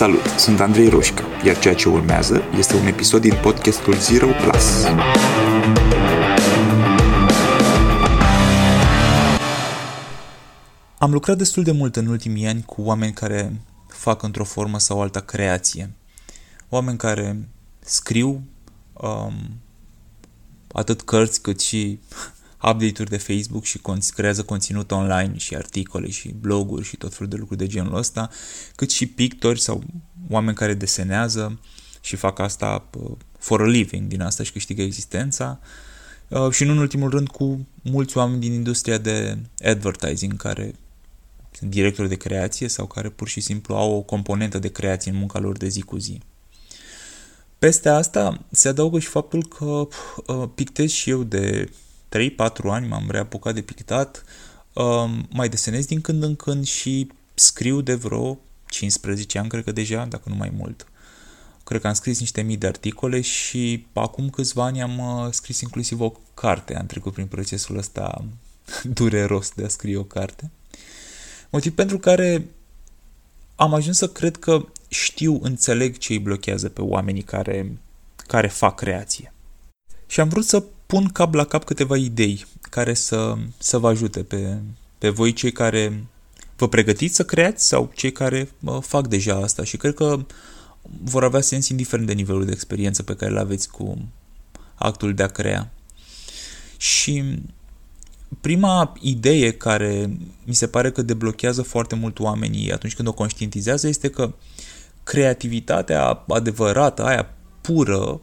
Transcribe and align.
Salut, 0.00 0.26
sunt 0.26 0.60
Andrei 0.60 0.88
Roșca, 0.88 1.24
iar 1.44 1.58
ceea 1.58 1.74
ce 1.74 1.88
urmează 1.88 2.42
este 2.58 2.76
un 2.76 2.86
episod 2.86 3.20
din 3.20 3.34
podcastul 3.42 3.94
Zero 3.94 4.26
Plus. 4.26 4.84
Am 10.98 11.12
lucrat 11.12 11.36
destul 11.36 11.62
de 11.62 11.70
mult 11.70 11.96
în 11.96 12.06
ultimii 12.06 12.46
ani 12.46 12.62
cu 12.62 12.82
oameni 12.82 13.12
care 13.12 13.60
fac 13.88 14.22
într-o 14.22 14.44
formă 14.44 14.78
sau 14.78 15.00
alta 15.00 15.20
creație. 15.20 15.90
Oameni 16.68 16.98
care 16.98 17.48
scriu 17.80 18.42
um, 18.92 19.34
atât 20.72 21.00
cărți 21.00 21.42
cât 21.42 21.60
și 21.60 22.00
update-uri 22.62 23.10
de 23.10 23.16
Facebook 23.16 23.64
și 23.64 23.80
creează 24.14 24.42
conținut 24.42 24.90
online 24.90 25.36
și 25.36 25.56
articole 25.56 26.10
și 26.10 26.34
bloguri 26.40 26.84
și 26.84 26.96
tot 26.96 27.12
felul 27.12 27.28
de 27.28 27.36
lucruri 27.36 27.58
de 27.58 27.66
genul 27.66 27.96
ăsta, 27.96 28.30
cât 28.74 28.90
și 28.90 29.06
pictori 29.06 29.60
sau 29.60 29.82
oameni 30.28 30.56
care 30.56 30.74
desenează 30.74 31.60
și 32.00 32.16
fac 32.16 32.38
asta 32.38 32.88
uh, 32.98 33.10
for 33.38 33.60
a 33.60 33.66
living 33.66 34.08
din 34.08 34.22
asta 34.22 34.42
și 34.42 34.52
câștigă 34.52 34.82
existența 34.82 35.60
uh, 36.28 36.50
și 36.50 36.64
nu 36.64 36.72
în 36.72 36.78
ultimul 36.78 37.10
rând 37.10 37.28
cu 37.28 37.66
mulți 37.82 38.16
oameni 38.16 38.40
din 38.40 38.52
industria 38.52 38.98
de 38.98 39.38
advertising 39.64 40.36
care 40.36 40.74
sunt 41.50 41.70
directori 41.70 42.08
de 42.08 42.16
creație 42.16 42.68
sau 42.68 42.86
care 42.86 43.08
pur 43.08 43.28
și 43.28 43.40
simplu 43.40 43.74
au 43.74 43.92
o 43.92 44.00
componentă 44.00 44.58
de 44.58 44.68
creație 44.68 45.10
în 45.10 45.16
munca 45.16 45.38
lor 45.38 45.56
de 45.56 45.68
zi 45.68 45.80
cu 45.80 45.96
zi. 45.96 46.20
Peste 47.58 47.88
asta 47.88 48.44
se 48.50 48.68
adaugă 48.68 48.98
și 48.98 49.06
faptul 49.06 49.46
că 49.46 49.64
uh, 49.64 50.48
pictez 50.54 50.90
și 50.90 51.10
eu 51.10 51.22
de 51.22 51.70
3-4 52.16 52.62
ani, 52.64 52.88
m-am 52.88 53.10
reapucat 53.10 53.54
de 53.54 53.60
pictat, 53.60 54.24
uh, 54.72 55.10
mai 55.30 55.48
desenez 55.48 55.86
din 55.86 56.00
când 56.00 56.22
în 56.22 56.36
când 56.36 56.66
și 56.66 57.08
scriu 57.34 57.80
de 57.80 57.94
vreo 57.94 58.38
15 58.66 59.38
ani, 59.38 59.48
cred 59.48 59.64
că 59.64 59.72
deja, 59.72 60.04
dacă 60.04 60.28
nu 60.28 60.34
mai 60.34 60.52
mult. 60.56 60.86
Cred 61.64 61.80
că 61.80 61.86
am 61.86 61.94
scris 61.94 62.20
niște 62.20 62.42
mii 62.42 62.56
de 62.56 62.66
articole 62.66 63.20
și 63.20 63.86
acum 63.92 64.30
câțiva 64.30 64.64
ani 64.64 64.82
am 64.82 64.98
uh, 64.98 65.32
scris 65.32 65.60
inclusiv 65.60 66.00
o 66.00 66.12
carte. 66.34 66.76
Am 66.76 66.86
trecut 66.86 67.12
prin 67.12 67.26
procesul 67.26 67.76
ăsta 67.76 68.24
dureros 68.98 69.50
de 69.54 69.64
a 69.64 69.68
scrie 69.68 69.96
o 69.96 70.04
carte. 70.04 70.50
Motiv 71.50 71.74
pentru 71.74 71.98
care 71.98 72.46
am 73.56 73.74
ajuns 73.74 73.96
să 73.96 74.08
cred 74.08 74.36
că 74.36 74.66
știu, 74.88 75.38
înțeleg 75.42 75.98
ce 75.98 76.12
îi 76.12 76.18
blochează 76.18 76.68
pe 76.68 76.82
oamenii 76.82 77.22
care, 77.22 77.78
care 78.26 78.48
fac 78.48 78.74
creație. 78.74 79.32
Și 80.06 80.20
am 80.20 80.28
vrut 80.28 80.44
să 80.44 80.64
pun 80.90 81.08
cap 81.08 81.34
la 81.34 81.44
cap 81.44 81.64
câteva 81.64 81.96
idei 81.96 82.46
care 82.70 82.94
să, 82.94 83.34
să 83.58 83.78
vă 83.78 83.88
ajute 83.88 84.22
pe, 84.22 84.58
pe 84.98 85.08
voi 85.08 85.32
cei 85.32 85.52
care 85.52 86.04
vă 86.56 86.68
pregătiți 86.68 87.14
să 87.14 87.24
creați 87.24 87.66
sau 87.66 87.90
cei 87.94 88.12
care 88.12 88.48
uh, 88.64 88.78
fac 88.80 89.08
deja 89.08 89.34
asta 89.34 89.64
și 89.64 89.76
cred 89.76 89.94
că 89.94 90.26
vor 91.02 91.24
avea 91.24 91.40
sens 91.40 91.68
indiferent 91.68 92.06
de 92.06 92.12
nivelul 92.12 92.44
de 92.44 92.52
experiență 92.52 93.02
pe 93.02 93.14
care 93.14 93.30
îl 93.30 93.38
aveți 93.38 93.70
cu 93.70 94.08
actul 94.74 95.14
de 95.14 95.22
a 95.22 95.26
crea. 95.26 95.72
Și 96.76 97.42
prima 98.40 98.92
idee 99.00 99.52
care 99.52 100.16
mi 100.44 100.54
se 100.54 100.66
pare 100.66 100.90
că 100.90 101.02
deblochează 101.02 101.62
foarte 101.62 101.94
mult 101.94 102.18
oamenii 102.18 102.72
atunci 102.72 102.94
când 102.94 103.08
o 103.08 103.12
conștientizează 103.12 103.88
este 103.88 104.08
că 104.08 104.32
creativitatea 105.02 106.24
adevărată, 106.28 107.04
aia 107.04 107.34
pură, 107.60 107.96
uh, 107.96 108.20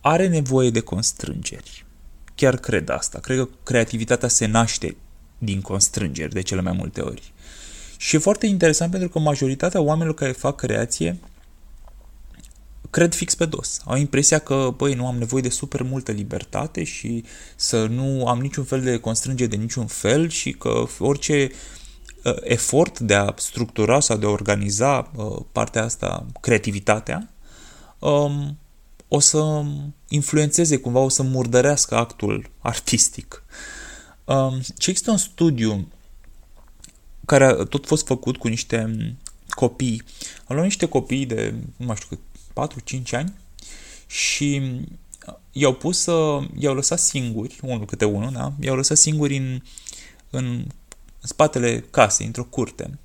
are 0.00 0.28
nevoie 0.28 0.70
de 0.70 0.80
constrângeri. 0.80 1.86
Chiar 2.34 2.56
cred 2.56 2.88
asta. 2.88 3.18
Cred 3.18 3.36
că 3.36 3.48
creativitatea 3.62 4.28
se 4.28 4.46
naște 4.46 4.96
din 5.38 5.60
constrângeri 5.60 6.32
de 6.32 6.40
cele 6.40 6.60
mai 6.60 6.72
multe 6.72 7.00
ori. 7.00 7.32
Și 7.96 8.16
e 8.16 8.18
foarte 8.18 8.46
interesant 8.46 8.90
pentru 8.90 9.08
că 9.08 9.18
majoritatea 9.18 9.80
oamenilor 9.80 10.14
care 10.14 10.32
fac 10.32 10.56
creație 10.56 11.18
cred 12.92 13.14
fix 13.14 13.34
pe 13.34 13.44
dos. 13.44 13.80
Au 13.84 13.96
impresia 13.96 14.38
că, 14.38 14.74
băi, 14.76 14.94
nu 14.94 15.06
am 15.06 15.16
nevoie 15.16 15.42
de 15.42 15.48
super 15.48 15.82
multă 15.82 16.12
libertate 16.12 16.84
și 16.84 17.24
să 17.56 17.86
nu 17.86 18.26
am 18.26 18.40
niciun 18.40 18.64
fel 18.64 18.82
de 18.82 18.98
constrângere 18.98 19.48
de 19.48 19.56
niciun 19.56 19.86
fel 19.86 20.28
și 20.28 20.50
că 20.52 20.84
orice 20.98 21.50
uh, 22.24 22.36
efort 22.40 22.98
de 22.98 23.14
a 23.14 23.32
structura 23.36 24.00
sau 24.00 24.16
de 24.16 24.26
a 24.26 24.28
organiza 24.28 25.10
uh, 25.16 25.44
partea 25.52 25.84
asta, 25.84 26.26
creativitatea, 26.40 27.32
um, 27.98 28.58
o 29.14 29.18
să 29.18 29.64
influențeze 30.08 30.76
cumva, 30.76 30.98
o 30.98 31.08
să 31.08 31.22
murdărească 31.22 31.96
actul 31.96 32.50
artistic. 32.58 33.44
Um, 34.24 34.60
ce 34.78 34.90
există 34.90 35.10
un 35.10 35.16
studiu 35.16 35.88
care 37.26 37.44
a 37.44 37.54
tot 37.54 37.86
fost 37.86 38.06
făcut 38.06 38.36
cu 38.36 38.48
niște 38.48 38.94
copii. 39.48 40.02
Am 40.44 40.54
luat 40.54 40.64
niște 40.64 40.86
copii 40.86 41.26
de, 41.26 41.54
nu 41.76 41.86
mai 41.86 41.96
știu 41.96 42.18
cât, 42.54 42.72
4-5 43.10 43.10
ani 43.10 43.32
și 44.06 44.62
i-au 45.52 45.74
pus 45.74 45.98
să, 45.98 46.38
i-au 46.58 46.74
lăsat 46.74 46.98
singuri, 46.98 47.58
unul 47.62 47.84
câte 47.84 48.04
unul, 48.04 48.32
da? 48.32 48.52
i-au 48.60 48.76
lăsat 48.76 48.96
singuri 48.96 49.36
în, 49.36 49.62
în 50.30 50.66
spatele 51.20 51.84
casei, 51.90 52.26
într-o 52.26 52.44
curte, 52.44 52.98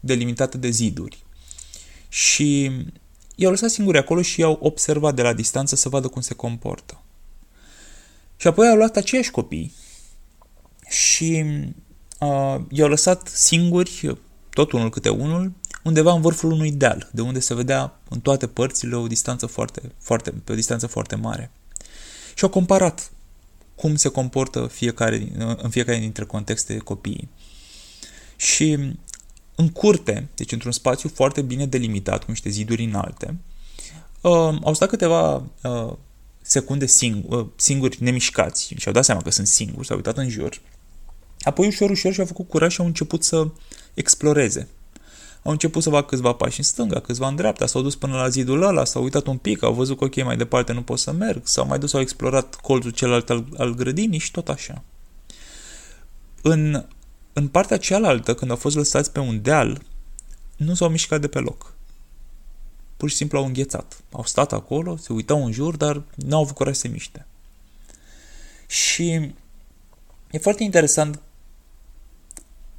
delimitată 0.00 0.58
de 0.58 0.70
ziduri. 0.70 1.18
Și 2.08 2.70
i-au 3.40 3.50
lăsat 3.50 3.70
singuri 3.70 3.98
acolo 3.98 4.22
și 4.22 4.40
i-au 4.40 4.58
observat 4.62 5.14
de 5.14 5.22
la 5.22 5.32
distanță 5.32 5.76
să 5.76 5.88
vadă 5.88 6.08
cum 6.08 6.22
se 6.22 6.34
comportă. 6.34 7.02
Și 8.36 8.46
apoi 8.46 8.68
au 8.68 8.76
luat 8.76 8.96
aceiași 8.96 9.30
copii 9.30 9.74
și 10.88 11.44
uh, 12.20 12.56
i-au 12.70 12.88
lăsat 12.88 13.28
singuri, 13.28 14.18
tot 14.50 14.72
unul 14.72 14.90
câte 14.90 15.08
unul, 15.08 15.52
undeva 15.82 16.12
în 16.12 16.20
vârful 16.20 16.50
unui 16.50 16.72
deal, 16.72 17.08
de 17.12 17.20
unde 17.20 17.40
se 17.40 17.54
vedea 17.54 18.00
în 18.08 18.20
toate 18.20 18.46
părțile 18.46 18.96
o 18.96 19.06
distanță 19.06 19.46
foarte, 19.46 19.92
foarte, 19.98 20.30
pe 20.30 20.52
o 20.52 20.54
distanță 20.54 20.86
foarte 20.86 21.14
mare. 21.14 21.50
Și 22.34 22.44
au 22.44 22.50
comparat 22.50 23.10
cum 23.74 23.96
se 23.96 24.08
comportă 24.08 24.66
fiecare, 24.66 25.32
în 25.62 25.70
fiecare 25.70 25.98
dintre 25.98 26.24
contexte 26.24 26.76
copiii. 26.76 27.28
Și 28.36 28.96
în 29.60 29.68
curte, 29.68 30.28
deci 30.34 30.52
într-un 30.52 30.72
spațiu 30.72 31.08
foarte 31.14 31.42
bine 31.42 31.66
delimitat, 31.66 32.24
cu 32.24 32.30
niște 32.30 32.48
ziduri 32.48 32.84
înalte, 32.84 33.38
uh, 34.20 34.56
au 34.64 34.74
stat 34.74 34.88
câteva 34.88 35.34
uh, 35.62 35.92
secunde 36.42 36.86
sing- 36.86 37.24
uh, 37.26 37.46
singuri 37.56 38.02
nemișcați 38.02 38.74
și 38.76 38.86
au 38.86 38.92
dat 38.92 39.04
seama 39.04 39.22
că 39.22 39.30
sunt 39.30 39.46
singuri, 39.46 39.86
s-au 39.86 39.96
uitat 39.96 40.16
în 40.16 40.28
jur. 40.28 40.60
Apoi 41.40 41.66
ușor, 41.66 41.90
ușor 41.90 42.12
și-au 42.12 42.26
făcut 42.26 42.48
curaj 42.48 42.72
și 42.72 42.80
au 42.80 42.86
început 42.86 43.24
să 43.24 43.48
exploreze 43.94 44.68
au 45.42 45.52
început 45.52 45.82
să 45.82 45.90
facă 45.90 46.06
câțiva 46.06 46.32
pași 46.32 46.58
în 46.58 46.64
stânga, 46.64 47.00
câțiva 47.00 47.28
în 47.28 47.36
dreapta, 47.36 47.66
s-au 47.66 47.82
dus 47.82 47.96
până 47.96 48.16
la 48.16 48.28
zidul 48.28 48.62
ăla, 48.62 48.84
s-au 48.84 49.02
uitat 49.02 49.26
un 49.26 49.36
pic, 49.36 49.62
au 49.62 49.72
văzut 49.72 49.98
că 49.98 50.04
ok, 50.04 50.24
mai 50.24 50.36
departe 50.36 50.72
nu 50.72 50.82
pot 50.82 50.98
să 50.98 51.12
merg, 51.12 51.46
s-au 51.46 51.66
mai 51.66 51.78
dus, 51.78 51.94
au 51.94 52.00
explorat 52.00 52.54
colțul 52.54 52.90
celălalt 52.90 53.30
al, 53.30 53.46
al 53.56 53.74
grădinii 53.74 54.18
și 54.18 54.30
tot 54.30 54.48
așa. 54.48 54.82
În, 56.42 56.86
în 57.38 57.48
partea 57.48 57.76
cealaltă, 57.76 58.34
când 58.34 58.50
au 58.50 58.56
fost 58.56 58.76
lăsați 58.76 59.12
pe 59.12 59.20
un 59.20 59.42
deal, 59.42 59.82
nu 60.56 60.74
s-au 60.74 60.88
mișcat 60.88 61.20
de 61.20 61.28
pe 61.28 61.38
loc. 61.38 61.74
Pur 62.96 63.10
și 63.10 63.16
simplu 63.16 63.38
au 63.38 63.44
înghețat. 63.44 64.00
Au 64.12 64.24
stat 64.24 64.52
acolo, 64.52 64.96
se 64.96 65.12
uitau 65.12 65.44
în 65.44 65.52
jur, 65.52 65.76
dar 65.76 66.02
nu 66.14 66.36
au 66.36 66.42
avut 66.42 66.54
curaj 66.54 66.74
să 66.74 66.80
se 66.80 66.88
miște. 66.88 67.26
Și 68.66 69.10
e 70.30 70.38
foarte 70.40 70.62
interesant 70.62 71.20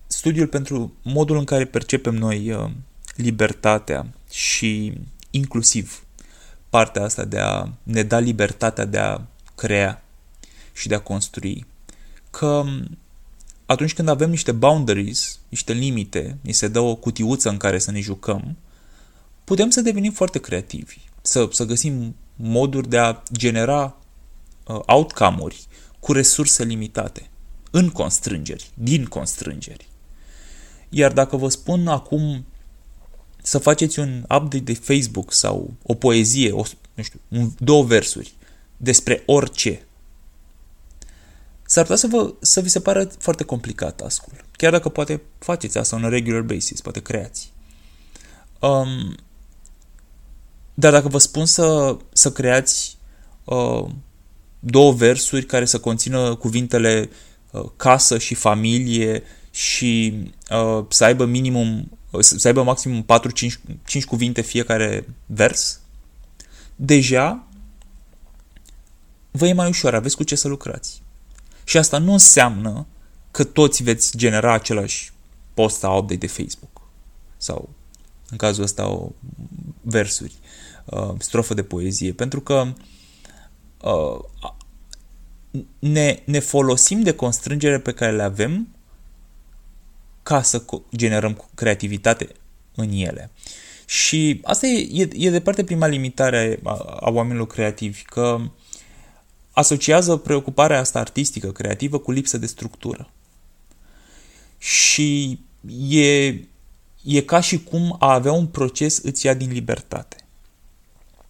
studiul 0.07 0.47
pentru 0.47 0.93
modul 1.01 1.37
în 1.37 1.43
care 1.43 1.65
percepem 1.65 2.15
noi 2.15 2.51
uh, 2.51 2.71
libertatea 3.15 4.07
și 4.31 4.93
inclusiv 5.29 6.03
partea 6.69 7.03
asta 7.03 7.25
de 7.25 7.39
a 7.39 7.67
ne 7.83 8.03
da 8.03 8.19
libertatea 8.19 8.85
de 8.85 8.97
a 8.97 9.21
crea 9.55 10.03
și 10.73 10.87
de 10.87 10.95
a 10.95 10.99
construi. 10.99 11.65
Că 12.29 12.45
um, 12.45 12.97
atunci 13.69 13.93
când 13.93 14.07
avem 14.07 14.29
niște 14.29 14.51
boundaries, 14.51 15.39
niște 15.49 15.73
limite, 15.73 16.37
ni 16.41 16.51
se 16.51 16.67
dă 16.67 16.79
o 16.79 16.95
cutiuță 16.95 17.49
în 17.49 17.57
care 17.57 17.79
să 17.79 17.91
ne 17.91 17.99
jucăm, 17.99 18.57
putem 19.43 19.69
să 19.69 19.81
devenim 19.81 20.11
foarte 20.11 20.39
creativi, 20.39 20.97
să, 21.21 21.47
să 21.51 21.65
găsim 21.65 22.15
moduri 22.35 22.89
de 22.89 22.97
a 22.97 23.21
genera 23.31 23.97
uh, 24.67 24.79
outcome-uri 24.85 25.65
cu 25.99 26.13
resurse 26.13 26.63
limitate, 26.63 27.29
în 27.71 27.89
constrângeri, 27.89 28.69
din 28.73 29.05
constrângeri. 29.05 29.87
Iar 30.89 31.13
dacă 31.13 31.37
vă 31.37 31.49
spun 31.49 31.87
acum 31.87 32.45
să 33.41 33.57
faceți 33.57 33.99
un 33.99 34.17
update 34.17 34.59
de 34.59 34.73
Facebook 34.73 35.33
sau 35.33 35.73
o 35.83 35.93
poezie, 35.93 36.51
o, 36.51 36.63
nu 36.93 37.03
știu, 37.03 37.19
un, 37.27 37.51
două 37.57 37.83
versuri 37.83 38.33
despre 38.77 39.23
orice, 39.25 39.87
s-ar 41.69 41.83
putea 41.83 41.97
să, 41.97 42.07
vă, 42.07 42.33
să 42.39 42.61
vi 42.61 42.69
se 42.69 42.79
pară 42.79 43.11
foarte 43.19 43.43
complicat 43.43 44.01
ascul. 44.01 44.33
Chiar 44.51 44.71
dacă 44.71 44.89
poate 44.89 45.21
faceți 45.37 45.77
asta 45.77 45.95
on 45.95 46.03
a 46.03 46.07
regular 46.07 46.41
basis, 46.41 46.81
poate 46.81 47.01
creați. 47.01 47.51
Um, 48.59 49.17
dar 50.73 50.91
dacă 50.91 51.07
vă 51.07 51.17
spun 51.17 51.45
să, 51.45 51.97
să 52.13 52.31
creați 52.31 52.97
uh, 53.43 53.85
două 54.59 54.91
versuri 54.91 55.45
care 55.45 55.65
să 55.65 55.79
conțină 55.79 56.35
cuvintele 56.35 57.09
uh, 57.51 57.65
casă 57.75 58.17
și 58.17 58.33
familie 58.33 59.23
și 59.51 60.23
uh, 60.51 60.85
să 60.89 61.03
aibă 61.03 61.25
minimum 61.25 61.97
să 62.19 62.47
aibă 62.47 62.63
maxim 62.63 63.05
4-5 63.99 64.03
cuvinte 64.05 64.41
fiecare 64.41 65.07
vers, 65.25 65.79
deja 66.75 67.47
vă 69.31 69.47
e 69.47 69.53
mai 69.53 69.69
ușor, 69.69 69.93
aveți 69.93 70.15
cu 70.15 70.23
ce 70.23 70.35
să 70.35 70.47
lucrați. 70.47 71.01
Și 71.69 71.77
asta 71.77 71.97
nu 71.97 72.11
înseamnă 72.11 72.87
că 73.31 73.43
toți 73.43 73.83
veți 73.83 74.17
genera 74.17 74.53
același 74.53 75.13
post 75.53 75.77
sau 75.77 75.97
update 75.97 76.15
de 76.15 76.27
Facebook 76.27 76.81
sau 77.37 77.69
în 78.29 78.37
cazul 78.37 78.63
ăsta 78.63 78.87
o 78.87 79.11
versuri, 79.81 80.33
uh, 80.85 81.13
strofă 81.17 81.53
de 81.53 81.63
poezie, 81.63 82.13
pentru 82.13 82.41
că 82.41 82.73
uh, 83.81 84.19
ne, 85.79 86.19
ne 86.25 86.39
folosim 86.39 87.01
de 87.01 87.13
constrângere 87.13 87.79
pe 87.79 87.93
care 87.93 88.15
le 88.15 88.23
avem 88.23 88.67
ca 90.23 90.41
să 90.41 90.63
generăm 90.95 91.49
creativitate 91.55 92.29
în 92.75 92.91
ele. 92.91 93.31
Și 93.85 94.39
asta 94.43 94.67
e, 94.67 95.01
e, 95.01 95.09
e 95.13 95.29
departe 95.29 95.63
prima 95.63 95.87
limitare 95.87 96.59
a, 96.63 96.71
a 96.99 97.09
oamenilor 97.11 97.47
creativi, 97.47 98.03
că 98.03 98.41
asociază 99.59 100.15
preocuparea 100.15 100.79
asta 100.79 100.99
artistică, 100.99 101.51
creativă, 101.51 101.97
cu 101.97 102.11
lipsă 102.11 102.37
de 102.37 102.45
structură. 102.45 103.09
Și 104.57 105.39
e, 105.89 106.27
e 107.03 107.21
ca 107.25 107.39
și 107.39 107.63
cum 107.63 107.95
a 107.99 108.13
avea 108.13 108.31
un 108.31 108.47
proces 108.47 108.97
îți 108.97 109.25
ia 109.25 109.33
din 109.33 109.51
libertate. 109.51 110.15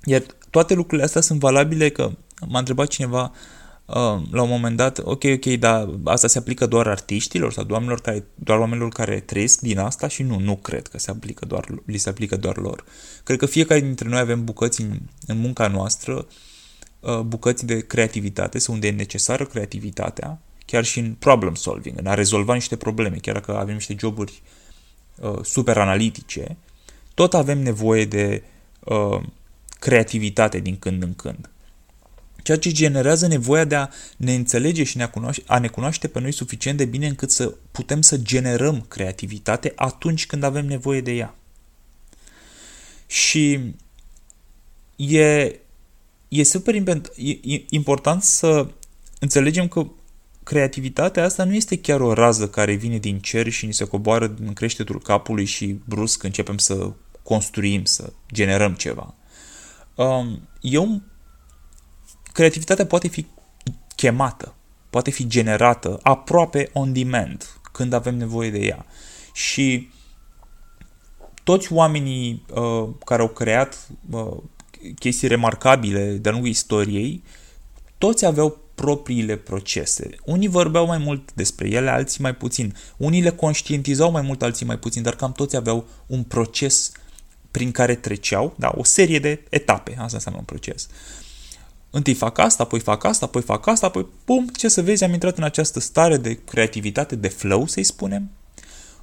Iar 0.05 0.23
toate 0.49 0.73
lucrurile 0.73 1.05
astea 1.05 1.21
sunt 1.21 1.39
valabile 1.39 1.89
că 1.89 2.11
m-a 2.47 2.59
întrebat 2.59 2.87
cineva 2.87 3.31
uh, 3.85 4.21
la 4.31 4.41
un 4.41 4.49
moment 4.49 4.77
dat, 4.77 4.97
ok, 4.97 5.23
ok, 5.23 5.45
dar 5.45 5.89
asta 6.03 6.27
se 6.27 6.37
aplică 6.37 6.65
doar 6.65 6.87
artiștilor 6.87 7.53
sau 7.53 7.65
oamenilor 7.69 8.01
care, 8.01 8.25
doar 8.35 8.59
oamenilor 8.59 8.89
care 8.89 9.19
trăiesc 9.19 9.59
din 9.59 9.79
asta 9.79 10.07
și 10.07 10.23
nu, 10.23 10.39
nu 10.39 10.55
cred 10.55 10.87
că 10.87 10.99
se 10.99 11.11
aplică 11.11 11.45
doar, 11.45 11.65
li 11.85 11.97
se 11.97 12.09
aplică 12.09 12.37
doar 12.37 12.57
lor. 12.57 12.83
Cred 13.23 13.37
că 13.37 13.45
fiecare 13.45 13.79
dintre 13.79 14.09
noi 14.09 14.19
avem 14.19 14.43
bucăți 14.43 14.81
în, 14.81 14.99
în 15.27 15.39
munca 15.39 15.67
noastră, 15.67 16.13
uh, 16.13 16.25
bucăți 17.21 17.65
de 17.65 17.79
creativitate, 17.79 18.59
sau 18.59 18.73
unde 18.73 18.87
e 18.87 18.91
necesară 18.91 19.45
creativitatea, 19.45 20.39
chiar 20.65 20.83
și 20.83 20.99
în 20.99 21.13
problem 21.19 21.55
solving, 21.55 21.97
în 21.99 22.07
a 22.07 22.13
rezolva 22.13 22.53
niște 22.53 22.75
probleme, 22.75 23.17
chiar 23.17 23.33
dacă 23.33 23.57
avem 23.57 23.73
niște 23.73 23.95
joburi 23.99 24.41
uh, 25.15 25.43
super 25.43 25.77
analitice, 25.77 26.57
tot 27.13 27.33
avem 27.33 27.59
nevoie 27.59 28.05
de 28.05 28.43
uh, 28.79 29.21
creativitate 29.79 30.59
din 30.59 30.77
când 30.79 31.03
în 31.03 31.13
când. 31.13 31.49
Ceea 32.43 32.57
ce 32.57 32.71
generează 32.71 33.27
nevoia 33.27 33.65
de 33.65 33.75
a 33.75 33.89
ne 34.17 34.33
înțelege 34.33 34.83
și 34.83 35.07
a 35.45 35.59
ne 35.59 35.67
cunoaște 35.67 36.07
pe 36.07 36.19
noi 36.19 36.31
suficient 36.31 36.77
de 36.77 36.85
bine 36.85 37.07
încât 37.07 37.31
să 37.31 37.55
putem 37.71 38.01
să 38.01 38.17
generăm 38.17 38.85
creativitate 38.87 39.73
atunci 39.75 40.25
când 40.25 40.43
avem 40.43 40.65
nevoie 40.65 41.01
de 41.01 41.11
ea. 41.11 41.35
Și 43.07 43.73
e, 44.95 45.55
e 46.29 46.43
super 46.43 46.75
important 47.69 48.23
să 48.23 48.67
înțelegem 49.19 49.67
că 49.67 49.87
creativitatea 50.43 51.23
asta 51.23 51.43
nu 51.43 51.53
este 51.53 51.79
chiar 51.79 52.01
o 52.01 52.13
rază 52.13 52.49
care 52.49 52.73
vine 52.73 52.97
din 52.97 53.19
cer 53.19 53.49
și 53.49 53.65
ni 53.65 53.73
se 53.73 53.85
coboară 53.85 54.35
în 54.39 54.53
creștetul 54.53 55.01
capului 55.01 55.45
și 55.45 55.79
brusc 55.85 56.23
începem 56.23 56.57
să 56.57 56.91
construim, 57.23 57.83
să 57.83 58.13
generăm 58.33 58.73
ceva. 58.73 59.13
Um, 59.95 60.47
eu, 60.61 61.01
creativitatea 62.33 62.85
poate 62.85 63.07
fi 63.07 63.25
chemată, 63.95 64.55
poate 64.89 65.11
fi 65.11 65.27
generată 65.27 65.99
aproape 66.03 66.69
on 66.73 66.93
demand, 66.93 67.59
când 67.71 67.93
avem 67.93 68.15
nevoie 68.15 68.51
de 68.51 68.59
ea. 68.59 68.85
Și 69.33 69.89
toți 71.43 71.73
oamenii 71.73 72.45
uh, 72.53 72.89
care 73.05 73.21
au 73.21 73.27
creat 73.27 73.87
uh, 74.09 74.37
chestii 74.99 75.27
remarcabile 75.27 76.11
de-a 76.11 76.31
lungul 76.31 76.49
istoriei, 76.49 77.23
toți 77.97 78.25
aveau 78.25 78.57
propriile 78.75 79.35
procese. 79.35 80.09
Unii 80.25 80.47
vorbeau 80.47 80.85
mai 80.85 80.97
mult 80.97 81.33
despre 81.33 81.69
ele, 81.69 81.89
alții 81.89 82.21
mai 82.21 82.35
puțin. 82.35 82.75
Unii 82.97 83.21
le 83.21 83.29
conștientizau 83.29 84.11
mai 84.11 84.21
mult, 84.21 84.41
alții 84.41 84.65
mai 84.65 84.77
puțin, 84.77 85.01
dar 85.01 85.15
cam 85.15 85.31
toți 85.31 85.55
aveau 85.55 85.87
un 86.07 86.23
proces 86.23 86.91
prin 87.51 87.71
care 87.71 87.95
treceau, 87.95 88.53
da, 88.57 88.71
o 88.75 88.83
serie 88.83 89.19
de 89.19 89.43
etape, 89.49 89.91
asta 89.91 90.15
înseamnă 90.15 90.39
un 90.39 90.45
proces. 90.45 90.87
Întâi 91.89 92.13
fac 92.13 92.37
asta, 92.37 92.63
apoi 92.63 92.79
fac 92.79 93.03
asta, 93.03 93.25
apoi 93.25 93.41
fac 93.41 93.67
asta, 93.67 93.85
apoi 93.85 94.05
pum, 94.25 94.47
ce 94.47 94.67
să 94.67 94.81
vezi, 94.81 95.03
am 95.03 95.13
intrat 95.13 95.37
în 95.37 95.43
această 95.43 95.79
stare 95.79 96.17
de 96.17 96.33
creativitate, 96.33 97.15
de 97.15 97.27
flow, 97.27 97.67
să-i 97.67 97.83
spunem, 97.83 98.31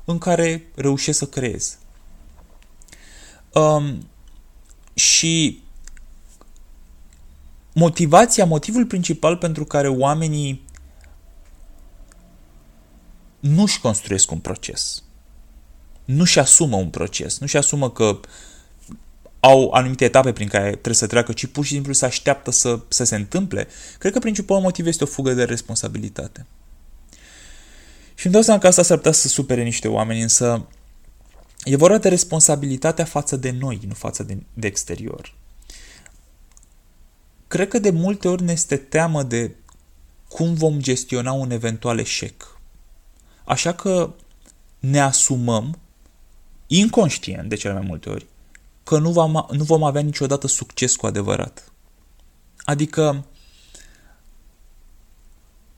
în 0.05 0.19
care 0.19 0.67
reușesc 0.75 1.19
să 1.19 1.27
creez. 1.27 1.79
Um, 3.53 4.09
și 4.95 5.63
motivația, 7.79 8.45
motivul 8.45 8.87
principal 8.87 9.37
pentru 9.37 9.65
care 9.65 9.89
oamenii 9.89 10.65
nu-și 13.41 13.81
construiesc 13.81 14.31
un 14.31 14.39
proces, 14.39 15.03
nu-și 16.05 16.39
asumă 16.39 16.77
un 16.77 16.89
proces, 16.89 17.39
nu-și 17.39 17.57
asumă 17.57 17.91
că 17.91 18.21
au 19.41 19.71
anumite 19.71 20.05
etape 20.05 20.33
prin 20.33 20.49
care 20.49 20.71
trebuie 20.71 20.95
să 20.95 21.07
treacă, 21.07 21.33
ci 21.33 21.47
pur 21.47 21.65
și 21.65 21.73
simplu 21.73 21.93
să 21.93 22.05
așteaptă 22.05 22.51
să, 22.51 22.81
să 22.89 23.05
se 23.05 23.17
întâmple, 23.17 23.69
cred 23.99 24.13
că 24.13 24.19
principalul 24.19 24.63
motiv 24.63 24.87
este 24.87 25.05
o 25.05 25.07
fugă 25.07 25.33
de 25.33 25.45
responsabilitate. 25.45 26.47
Și 28.15 28.25
îmi 28.25 28.35
dau 28.35 28.43
seama 28.43 28.61
că 28.61 28.67
asta 28.67 28.83
s-ar 28.83 28.97
putea 28.97 29.13
să 29.13 29.29
supere 29.29 29.63
niște 29.63 29.89
oameni, 29.89 30.23
însă 30.23 30.67
e 31.65 31.77
vorba 31.77 31.99
de 31.99 32.09
responsabilitatea 32.09 33.05
față 33.05 33.37
de 33.37 33.51
noi, 33.51 33.81
nu 33.87 33.95
față 33.95 34.23
de, 34.23 34.37
de 34.55 34.67
exterior 34.67 35.35
cred 37.57 37.69
că 37.69 37.79
de 37.79 37.91
multe 37.91 38.29
ori 38.29 38.43
ne 38.43 38.53
este 38.53 38.77
teamă 38.77 39.23
de 39.23 39.55
cum 40.29 40.55
vom 40.55 40.81
gestiona 40.81 41.33
un 41.33 41.51
eventual 41.51 41.99
eșec. 41.99 42.59
Așa 43.45 43.75
că 43.75 44.15
ne 44.79 45.01
asumăm, 45.01 45.79
inconștient 46.67 47.49
de 47.49 47.55
cele 47.55 47.73
mai 47.73 47.85
multe 47.87 48.09
ori, 48.09 48.27
că 48.85 48.99
nu 48.99 49.11
vom, 49.11 49.33
nu 49.51 49.65
vom 49.65 49.83
avea 49.83 50.01
niciodată 50.01 50.47
succes 50.47 50.97
cu 50.97 51.07
adevărat. 51.07 51.73
Adică, 52.57 53.25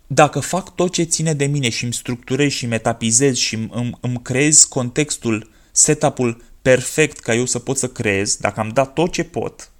dacă 0.07 0.41
fac 0.41 0.75
tot 0.75 0.93
ce 0.93 1.03
ține 1.03 1.35
de 1.35 1.47
mine 1.47 1.69
și 1.69 1.85
îmi 1.85 1.93
structurez 1.93 2.51
și 2.51 2.67
metapizez 2.67 3.37
și 3.37 3.55
îmi, 3.55 3.99
îmi 4.01 4.23
creez 4.23 4.65
contextul, 4.65 5.51
setup-ul 5.73 6.43
perfect 6.63 7.19
ca 7.19 7.35
eu 7.35 7.45
să 7.45 7.59
pot 7.59 7.79
să 7.79 7.89
creez, 7.89 8.37
dacă 8.37 8.61
am 8.61 8.69
dat 8.69 8.93
tot 8.93 9.13
ce 9.13 9.25
pot, 9.25 9.71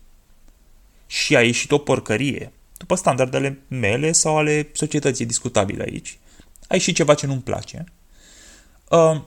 și 1.11 1.37
a 1.37 1.43
ieșit 1.43 1.71
o 1.71 1.79
porcărie, 1.79 2.53
după 2.77 2.95
standardele 2.95 3.63
mele 3.69 4.13
sau 4.13 4.37
ale 4.37 4.71
societății 4.73 5.27
discutabile 5.27 5.83
aici, 5.83 6.19
a 6.69 6.75
ieșit 6.75 6.95
ceva 6.95 7.15
ce 7.15 7.27
nu-mi 7.27 7.41
place, 7.41 7.85
uh, 8.89 9.21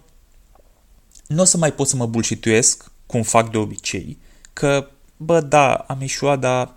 nu 1.27 1.41
o 1.41 1.43
să 1.43 1.57
mai 1.57 1.73
pot 1.73 1.87
să 1.87 1.95
mă 1.95 2.05
bulșituiesc, 2.05 2.91
cum 3.05 3.21
fac 3.21 3.51
de 3.51 3.57
obicei, 3.57 4.17
că, 4.53 4.89
bă, 5.17 5.41
da, 5.41 5.73
am 5.73 6.01
ieșuat, 6.01 6.39
dar 6.39 6.73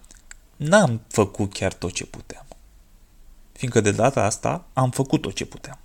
n-am 0.57 1.01
făcut 1.09 1.53
chiar 1.53 1.73
tot 1.73 1.93
ce 1.93 2.07
puteam. 2.07 2.47
Fiindcă 3.53 3.81
de 3.81 3.91
data 3.91 4.23
asta 4.23 4.67
am 4.73 4.91
făcut 4.91 5.21
tot 5.21 5.35
ce 5.35 5.45
puteam. 5.45 5.79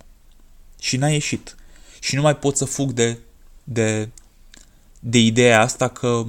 Și 0.80 0.96
n-a 0.96 1.08
ieșit. 1.08 1.56
Și 2.00 2.14
nu 2.14 2.22
mai 2.22 2.36
pot 2.36 2.56
să 2.56 2.64
fug 2.64 2.92
de, 2.92 3.18
de, 3.64 4.08
de 5.00 5.18
ideea 5.18 5.60
asta 5.60 5.88
că 5.88 6.26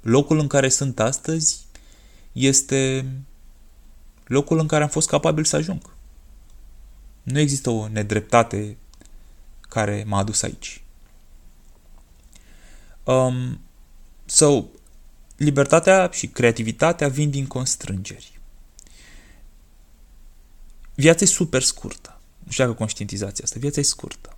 locul 0.00 0.38
în 0.38 0.46
care 0.46 0.68
sunt 0.68 1.00
astăzi 1.00 1.66
este 2.38 3.10
locul 4.24 4.58
în 4.58 4.66
care 4.66 4.82
am 4.82 4.88
fost 4.88 5.08
capabil 5.08 5.44
să 5.44 5.56
ajung. 5.56 5.92
Nu 7.22 7.38
există 7.38 7.70
o 7.70 7.88
nedreptate 7.88 8.76
care 9.60 10.04
m-a 10.06 10.18
adus 10.18 10.42
aici. 10.42 10.82
Um, 13.04 13.60
so, 14.24 14.64
libertatea 15.36 16.10
și 16.12 16.26
creativitatea 16.26 17.08
vin 17.08 17.30
din 17.30 17.46
constrângeri. 17.46 18.40
Viața 20.94 21.24
e 21.24 21.26
super 21.26 21.62
scurtă. 21.62 22.20
Nu 22.44 22.50
știu 22.50 22.64
dacă 22.64 22.76
conștientizația 22.76 23.44
asta. 23.44 23.58
Viața 23.58 23.80
e 23.80 23.82
scurtă. 23.82 24.36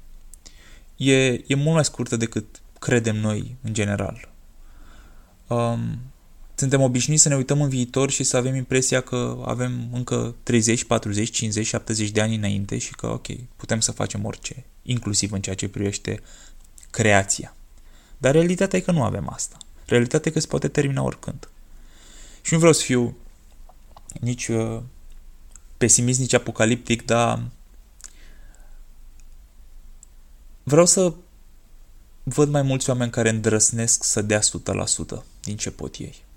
E, 0.97 1.33
e 1.33 1.55
mult 1.55 1.75
mai 1.75 1.85
scurtă 1.85 2.17
decât 2.17 2.61
credem 2.79 3.17
noi 3.17 3.57
în 3.63 3.73
general. 3.73 4.29
Um, 5.47 5.99
suntem 6.61 6.81
obișnuiți 6.81 7.23
să 7.23 7.29
ne 7.29 7.37
uităm 7.37 7.63
în 7.63 7.69
viitor 7.69 8.11
și 8.11 8.25
să 8.25 8.37
avem 8.37 8.55
impresia 8.55 9.01
că 9.01 9.43
avem 9.45 9.89
încă 9.93 10.35
30, 10.43 10.85
40, 10.85 11.31
50, 11.31 11.67
70 11.67 12.11
de 12.11 12.21
ani 12.21 12.35
înainte 12.35 12.79
și 12.79 12.91
că, 12.91 13.07
ok, 13.07 13.27
putem 13.57 13.81
să 13.81 13.93
facem 13.93 14.25
orice, 14.25 14.65
inclusiv 14.83 15.33
în 15.33 15.41
ceea 15.41 15.55
ce 15.55 15.69
privește 15.69 16.21
creația. 16.91 17.55
Dar 18.19 18.33
realitatea 18.33 18.79
e 18.79 18.83
că 18.83 18.91
nu 18.91 19.03
avem 19.03 19.29
asta. 19.33 19.57
Realitatea 19.87 20.31
e 20.31 20.35
că 20.35 20.41
se 20.41 20.47
poate 20.47 20.69
termina 20.69 21.03
oricând. 21.03 21.49
Și 22.43 22.53
nu 22.53 22.59
vreau 22.59 22.73
să 22.73 22.83
fiu 22.83 23.17
nici 24.21 24.49
uh, 24.49 24.81
pesimist, 25.77 26.19
nici 26.19 26.35
apocaliptic, 26.35 27.05
dar 27.05 27.43
vreau 30.63 30.87
să 30.87 31.15
văd 32.23 32.49
mai 32.51 32.63
mulți 32.63 32.91
oameni 32.91 33.11
care 33.11 33.29
îndrăsnesc 33.29 34.05
să 34.05 34.23
dea 34.23 34.41
100% 34.41 34.43
din 35.43 35.57
ce 35.57 35.71
pot 35.71 35.97
ei. 35.97 36.29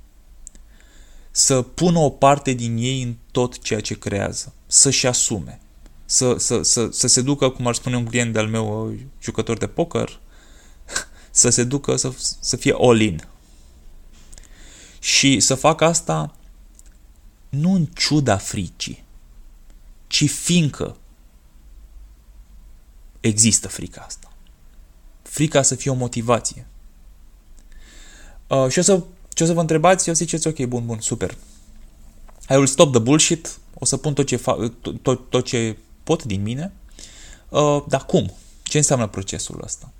Să 1.35 1.61
pună 1.61 1.99
o 1.99 2.09
parte 2.09 2.51
din 2.51 2.77
ei 2.77 3.01
în 3.01 3.15
tot 3.31 3.59
ceea 3.59 3.79
ce 3.79 3.97
creează. 3.97 4.53
Să-și 4.67 5.07
asume. 5.07 5.61
Să, 6.05 6.35
să, 6.37 6.61
să, 6.61 6.89
să 6.91 7.07
se 7.07 7.21
ducă, 7.21 7.49
cum 7.49 7.67
ar 7.67 7.73
spune 7.73 7.95
un 7.95 8.05
client 8.05 8.33
de-al 8.33 8.47
meu, 8.47 8.95
jucător 9.21 9.57
de 9.57 9.67
poker, 9.67 10.19
să 11.31 11.49
se 11.49 11.63
ducă 11.63 11.95
să, 11.95 12.13
să 12.39 12.55
fie 12.55 12.75
all-in. 12.79 13.27
Și 14.99 15.39
să 15.39 15.55
facă 15.55 15.85
asta 15.85 16.35
nu 17.49 17.73
în 17.73 17.85
ciuda 17.85 18.37
fricii, 18.37 19.03
ci 20.07 20.29
fiindcă 20.29 20.97
există 23.19 23.67
frica 23.67 24.01
asta. 24.01 24.31
Frica 25.21 25.61
să 25.61 25.75
fie 25.75 25.91
o 25.91 25.93
motivație. 25.93 26.67
Uh, 28.47 28.67
și 28.69 28.79
o 28.79 28.81
să, 28.81 29.03
ce 29.33 29.43
o 29.43 29.45
să 29.45 29.53
vă 29.53 29.59
întrebați, 29.59 30.07
eu 30.07 30.13
ziceți, 30.13 30.47
ok, 30.47 30.65
bun, 30.65 30.85
bun, 30.85 30.99
super. 30.99 31.37
I 32.49 32.53
will 32.53 32.67
stop 32.67 32.91
the 32.91 33.01
bullshit, 33.01 33.57
o 33.73 33.85
să 33.85 33.97
pun 33.97 34.13
tot 34.13 34.25
ce, 34.27 34.37
fa- 34.37 34.71
tot, 34.81 35.01
tot, 35.01 35.29
tot 35.29 35.45
ce 35.45 35.77
pot 36.03 36.23
din 36.23 36.41
mine, 36.41 36.73
uh, 37.49 37.83
dar 37.87 38.05
cum? 38.05 38.33
Ce 38.63 38.77
înseamnă 38.77 39.07
procesul 39.07 39.61
ăsta? 39.63 39.91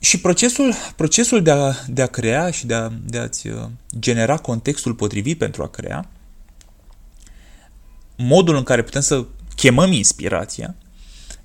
Și 0.00 0.20
procesul, 0.20 0.74
procesul 0.96 1.42
de, 1.42 1.50
a, 1.50 1.74
de 1.88 2.02
a 2.02 2.06
crea 2.06 2.50
și 2.50 2.66
de, 2.66 2.74
a, 2.74 2.92
de 3.04 3.18
a-ți 3.18 3.48
uh, 3.48 3.64
genera 3.98 4.36
contextul 4.36 4.94
potrivit 4.94 5.38
pentru 5.38 5.62
a 5.62 5.68
crea, 5.68 6.08
modul 8.16 8.56
în 8.56 8.62
care 8.62 8.82
putem 8.82 9.00
să 9.00 9.24
chemăm 9.54 9.92
inspirația, 9.92 10.74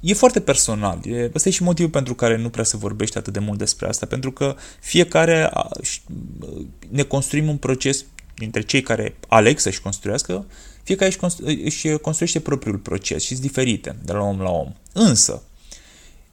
e 0.01 0.13
foarte 0.13 0.39
personal. 0.39 0.99
E, 1.05 1.31
ăsta 1.33 1.49
e 1.49 1.51
și 1.51 1.63
motivul 1.63 1.91
pentru 1.91 2.15
care 2.15 2.37
nu 2.37 2.49
prea 2.49 2.63
se 2.63 2.77
vorbește 2.77 3.17
atât 3.17 3.33
de 3.33 3.39
mult 3.39 3.57
despre 3.57 3.87
asta, 3.87 4.05
pentru 4.05 4.31
că 4.31 4.55
fiecare 4.79 5.51
ne 6.89 7.03
construim 7.03 7.47
un 7.47 7.57
proces 7.57 8.05
dintre 8.35 8.61
cei 8.61 8.81
care 8.81 9.15
aleg 9.27 9.59
să-și 9.59 9.81
construiască, 9.81 10.45
fiecare 10.83 11.09
își, 11.09 11.17
constru- 11.17 11.63
își 11.63 11.97
construiește 11.97 12.39
propriul 12.39 12.77
proces 12.77 13.21
și 13.21 13.27
sunt 13.27 13.41
diferite 13.41 13.95
de 14.03 14.11
la 14.11 14.21
om 14.21 14.39
la 14.39 14.49
om. 14.49 14.73
Însă, 14.93 15.43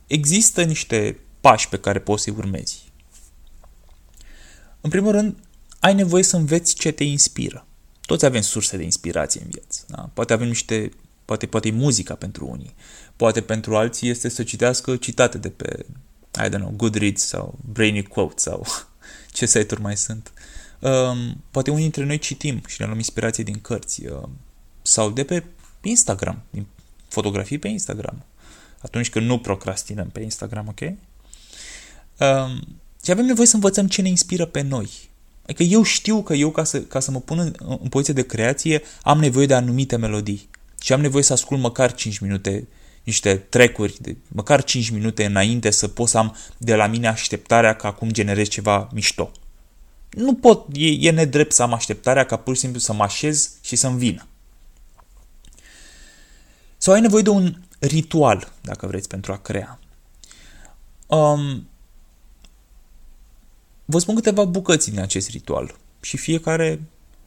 există 0.07 0.63
niște 0.63 1.19
pași 1.41 1.69
pe 1.69 1.79
care 1.79 1.99
poți 1.99 2.23
să-i 2.23 2.35
urmezi. 2.37 2.87
În 4.81 4.91
primul 4.91 5.13
rând, 5.13 5.37
ai 5.81 5.95
nevoie 5.95 6.23
să 6.23 6.37
înveți 6.37 6.75
ce 6.75 6.91
te 6.91 7.05
inspiră. 7.05 7.67
Toți 8.01 8.25
avem 8.25 8.41
surse 8.41 8.77
de 8.77 8.83
inspirație 8.83 9.41
în 9.45 9.51
viață. 9.51 9.81
Da? 9.87 10.11
Poate 10.15 10.33
avem 10.33 10.47
niște, 10.47 10.91
poate, 11.29 11.47
poate 11.47 11.69
e 11.69 11.71
muzica 11.71 12.15
pentru 12.15 12.47
unii, 12.47 12.75
poate 13.17 13.41
pentru 13.41 13.77
alții 13.77 14.09
este 14.09 14.29
să 14.29 14.43
citească 14.43 14.97
citate 14.97 15.39
de 15.39 15.49
pe, 15.49 15.87
I 16.45 16.49
don't 16.49 16.59
know, 16.59 16.73
Goodreads 16.77 17.27
sau 17.27 17.59
Brainy 17.73 18.03
Quote 18.03 18.35
sau 18.37 18.67
ce 19.37 19.47
site-uri 19.47 19.81
mai 19.81 19.97
sunt. 19.97 20.33
Um, 20.79 21.43
poate 21.51 21.71
unii 21.71 21.83
dintre 21.83 22.05
noi 22.05 22.19
citim 22.19 22.63
și 22.67 22.77
ne 22.79 22.87
luăm 22.87 22.99
inspirație 22.99 23.45
din 23.45 23.61
cărți 23.61 24.07
uh, 24.07 24.29
sau 24.83 25.11
de 25.11 25.25
pe 25.25 25.45
Instagram, 25.83 26.43
din 26.51 26.67
fotografii 27.09 27.59
pe 27.59 27.69
Instagram. 27.69 28.25
Atunci 28.79 29.11
când 29.11 29.27
nu 29.27 29.39
procrastinăm 29.39 30.09
pe 30.09 30.21
Instagram, 30.21 30.69
ok? 30.69 30.81
Um, 30.81 32.79
și 33.05 33.11
avem 33.11 33.25
nevoie 33.25 33.47
să 33.47 33.55
învățăm 33.55 33.87
ce 33.87 34.03
ne 34.03 34.09
inspiră 34.09 34.47
pe 34.47 34.61
noi. 34.61 34.91
Adică 35.43 35.63
eu 35.63 35.83
știu 35.83 36.23
că 36.23 36.35
eu, 36.35 36.51
ca 36.51 36.65
să, 36.65 36.81
ca 36.81 37.01
să 37.01 37.11
mă 37.11 37.21
pun 37.21 37.39
în, 37.39 37.55
în 37.59 37.89
poziție 37.89 38.15
de 38.15 38.27
creație, 38.27 38.83
am 39.03 39.19
nevoie 39.19 39.47
de 39.47 39.55
anumite 39.55 39.97
melodii. 39.97 40.49
Și 40.81 40.93
am 40.93 41.01
nevoie 41.01 41.23
să 41.23 41.33
ascult 41.33 41.61
măcar 41.61 41.95
5 41.95 42.19
minute 42.19 42.69
niște 43.05 43.37
trecuri, 43.37 43.97
de 44.01 44.17
măcar 44.29 44.65
5 44.65 44.91
minute 44.91 45.25
înainte 45.25 45.71
să 45.71 45.89
pot 45.89 46.09
să 46.09 46.19
am 46.19 46.37
de 46.59 46.75
la 46.75 46.87
mine 46.87 47.09
așteptarea 47.09 47.77
că 47.77 47.87
acum 47.87 48.11
generez 48.11 48.49
ceva 48.49 48.89
mișto. 48.93 49.31
Nu 50.11 50.35
pot, 50.35 50.67
e, 50.73 50.87
e 50.87 51.11
nedrept 51.11 51.53
să 51.53 51.63
am 51.63 51.73
așteptarea 51.73 52.25
ca 52.25 52.37
pur 52.37 52.55
și 52.55 52.61
simplu 52.61 52.81
să 52.81 52.93
mă 52.93 53.03
așez 53.03 53.51
și 53.63 53.77
să-mi 53.77 53.99
vină. 53.99 54.27
Sau 56.77 56.95
ai 56.95 57.01
nevoie 57.01 57.23
de 57.23 57.31
un 57.31 57.55
ritual, 57.79 58.53
dacă 58.61 58.87
vreți, 58.87 59.09
pentru 59.09 59.33
a 59.33 59.37
crea. 59.37 59.79
Um, 61.07 61.69
Vă 63.91 63.99
spun 63.99 64.15
câteva 64.15 64.45
bucăți 64.45 64.91
din 64.91 65.01
acest 65.01 65.29
ritual 65.29 65.75
și 66.01 66.17
fiecare 66.17 66.83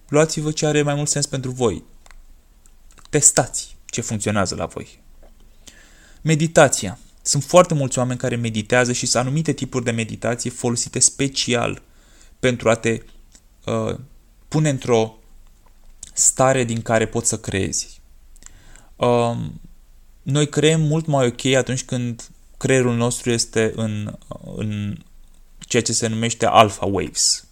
luați-vă 0.08 0.51
ce 0.51 0.65
are 0.65 0.81
mai 0.81 0.96
mult 0.96 1.10
sens 1.10 1.25
pentru 1.25 1.51
voi. 1.51 1.84
Testați 3.12 3.75
ce 3.86 4.01
funcționează 4.01 4.56
la 4.56 4.65
voi. 4.65 5.00
Meditația. 6.22 6.98
Sunt 7.22 7.44
foarte 7.44 7.74
mulți 7.74 7.98
oameni 7.98 8.20
care 8.20 8.36
meditează 8.36 8.91
și 8.91 9.06
sunt 9.06 9.24
anumite 9.24 9.53
tipuri 9.53 9.84
de 9.84 9.91
meditație 9.91 10.50
folosite 10.50 11.00
special 11.00 11.82
pentru 12.39 12.70
a 12.70 12.75
te 12.75 13.01
uh, 13.65 13.96
pune 14.48 14.70
într-o 14.70 15.15
stare 16.13 16.63
din 16.63 16.82
care 16.82 17.08
poți 17.08 17.30
să 17.30 17.38
creezi. 17.38 18.01
Uh, 18.96 19.38
noi 20.22 20.50
creăm 20.50 20.82
mult 20.82 21.06
mai 21.06 21.27
ok 21.27 21.46
atunci 21.46 21.84
când 21.84 22.30
creierul 22.58 22.96
nostru 22.96 23.32
este 23.32 23.72
în, 23.75 24.18
în 24.56 24.98
ceea 25.60 25.84
ce 25.84 25.94
se 25.94 26.08
numește 26.08 26.46
alpha 26.46 26.86
waves. 26.86 27.46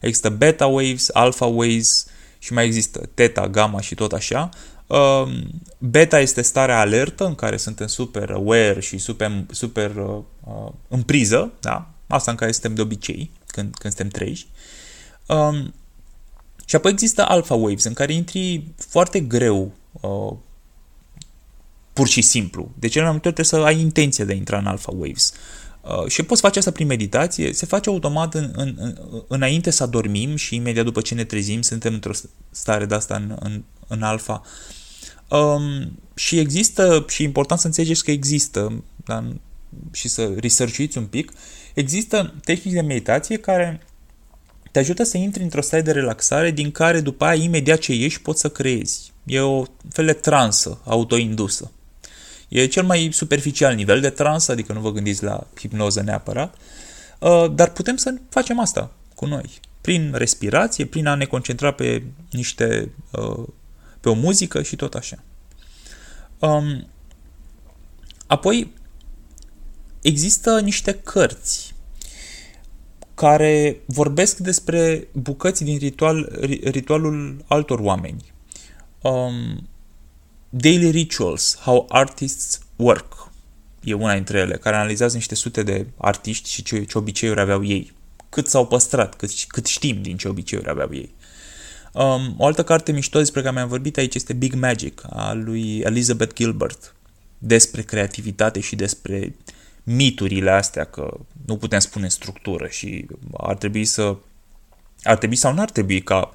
Există 0.00 0.28
beta 0.28 0.66
waves, 0.66 1.08
alpha 1.12 1.46
waves 1.46 2.06
și 2.38 2.52
mai 2.52 2.64
există 2.64 3.10
theta, 3.14 3.48
gamma 3.48 3.80
și 3.80 3.94
tot 3.94 4.12
așa. 4.12 4.48
Um, 4.92 5.62
beta 5.78 6.20
este 6.20 6.42
starea 6.42 6.80
alertă 6.80 7.26
în 7.26 7.34
care 7.34 7.56
suntem 7.56 7.86
super 7.86 8.30
aware 8.30 8.80
și 8.80 8.98
super, 8.98 9.44
super 9.50 9.96
uh, 9.96 10.22
uh, 10.44 10.72
în 10.88 11.02
priză, 11.02 11.52
da? 11.60 11.90
asta 12.06 12.30
în 12.30 12.36
care 12.36 12.52
suntem 12.52 12.74
de 12.74 12.80
obicei 12.80 13.30
când, 13.46 13.74
când 13.74 13.94
suntem 13.94 14.20
treji. 14.20 14.46
Um, 15.26 15.74
și 16.64 16.76
apoi 16.76 16.90
există 16.90 17.24
alpha 17.28 17.54
waves 17.54 17.84
în 17.84 17.92
care 17.92 18.12
intri 18.12 18.64
foarte 18.76 19.20
greu 19.20 19.72
uh, 20.00 20.36
pur 21.92 22.08
și 22.08 22.22
simplu. 22.22 22.70
De 22.78 22.88
cele 22.88 23.02
mai 23.02 23.12
multe 23.12 23.28
ori 23.28 23.36
trebuie 23.36 23.62
să 23.62 23.68
ai 23.68 23.80
intenția 23.80 24.24
de 24.24 24.32
a 24.32 24.36
intra 24.36 24.58
în 24.58 24.66
alpha 24.66 24.92
waves. 24.96 25.32
Uh, 25.80 26.06
și 26.06 26.22
poți 26.22 26.40
face 26.40 26.58
asta 26.58 26.70
prin 26.70 26.86
meditație, 26.86 27.52
se 27.52 27.66
face 27.66 27.88
automat 27.88 28.34
în, 28.34 28.52
în, 28.56 28.74
în, 28.78 28.98
înainte 29.28 29.70
să 29.70 29.82
adormim 29.82 30.36
și 30.36 30.54
imediat 30.54 30.84
după 30.84 31.00
ce 31.00 31.14
ne 31.14 31.24
trezim 31.24 31.62
suntem 31.62 31.94
într-o 31.94 32.12
stare 32.50 32.84
de 32.84 32.94
asta 32.94 33.14
în, 33.14 33.36
în, 33.40 33.62
în 33.86 34.02
alfa. 34.02 34.42
Um, 35.32 35.98
și 36.14 36.38
există, 36.38 37.04
și 37.08 37.22
e 37.22 37.24
important 37.24 37.60
să 37.60 37.66
înțelegeți 37.66 38.04
că 38.04 38.10
există, 38.10 38.84
dar, 39.04 39.24
și 39.92 40.08
să 40.08 40.34
researchuiți 40.40 40.98
un 40.98 41.06
pic, 41.06 41.32
există 41.74 42.34
tehnici 42.44 42.74
de 42.74 42.80
meditație 42.80 43.36
care 43.36 43.80
te 44.70 44.78
ajută 44.78 45.02
să 45.02 45.16
intri 45.16 45.42
într-o 45.42 45.60
stare 45.60 45.82
de 45.82 45.92
relaxare 45.92 46.50
din 46.50 46.70
care 46.70 47.00
după 47.00 47.24
aia 47.24 47.42
imediat 47.42 47.78
ce 47.78 47.94
ieși 47.94 48.20
poți 48.20 48.40
să 48.40 48.48
creezi. 48.48 49.12
E 49.24 49.40
o 49.40 49.64
fel 49.90 50.06
de 50.06 50.12
transă 50.12 50.80
autoindusă. 50.84 51.70
E 52.48 52.66
cel 52.66 52.84
mai 52.84 53.08
superficial 53.12 53.74
nivel 53.74 54.00
de 54.00 54.10
trans, 54.10 54.48
adică 54.48 54.72
nu 54.72 54.80
vă 54.80 54.92
gândiți 54.92 55.24
la 55.24 55.46
hipnoză 55.58 56.02
neapărat, 56.02 56.54
uh, 57.18 57.52
dar 57.54 57.70
putem 57.70 57.96
să 57.96 58.14
facem 58.28 58.58
asta 58.58 58.90
cu 59.14 59.26
noi. 59.26 59.60
Prin 59.80 60.12
respirație, 60.14 60.86
prin 60.86 61.06
a 61.06 61.14
ne 61.14 61.24
concentra 61.24 61.70
pe 61.70 62.02
niște, 62.30 62.90
uh, 63.10 63.46
pe 64.02 64.08
o 64.08 64.14
muzică 64.14 64.62
și 64.62 64.76
tot 64.76 64.94
așa. 64.94 65.22
Um, 66.38 66.86
apoi, 68.26 68.72
există 70.00 70.60
niște 70.60 70.92
cărți 70.92 71.74
care 73.14 73.80
vorbesc 73.86 74.36
despre 74.36 75.08
bucăți 75.12 75.64
din 75.64 75.78
ritual, 75.78 76.38
ritualul 76.64 77.44
altor 77.46 77.78
oameni. 77.78 78.32
Um, 79.00 79.68
Daily 80.48 80.90
Rituals, 80.90 81.58
How 81.60 81.86
Artists 81.88 82.60
Work. 82.76 83.30
E 83.84 83.94
una 83.94 84.14
dintre 84.14 84.38
ele, 84.38 84.56
care 84.56 84.76
analizează 84.76 85.16
niște 85.16 85.34
sute 85.34 85.62
de 85.62 85.86
artiști 85.96 86.50
și 86.50 86.62
ce, 86.62 86.84
ce 86.84 86.98
obiceiuri 86.98 87.40
aveau 87.40 87.64
ei. 87.64 87.92
Cât 88.28 88.46
s-au 88.46 88.66
păstrat, 88.66 89.14
cât, 89.16 89.30
cât 89.46 89.66
știm 89.66 90.02
din 90.02 90.16
ce 90.16 90.28
obiceiuri 90.28 90.68
aveau 90.68 90.88
ei. 90.92 91.14
Um, 91.92 92.34
o 92.38 92.46
altă 92.46 92.64
carte 92.64 92.92
mișto 92.92 93.18
despre 93.18 93.40
care 93.40 93.54
mi-am 93.54 93.68
vorbit 93.68 93.96
aici 93.96 94.14
este 94.14 94.32
Big 94.32 94.54
Magic, 94.54 95.02
a 95.10 95.32
lui 95.32 95.78
Elizabeth 95.78 96.34
Gilbert, 96.34 96.94
despre 97.38 97.82
creativitate 97.82 98.60
și 98.60 98.76
despre 98.76 99.34
miturile 99.82 100.50
astea, 100.50 100.84
că 100.84 101.20
nu 101.46 101.56
putem 101.56 101.78
spune 101.78 102.08
structură 102.08 102.66
și 102.68 103.06
ar 103.36 103.56
trebui 103.56 103.84
să 103.84 104.16
ar 105.02 105.16
trebui 105.16 105.36
sau 105.36 105.54
nu 105.54 105.60
ar 105.60 105.70
trebui 105.70 106.02
ca 106.02 106.32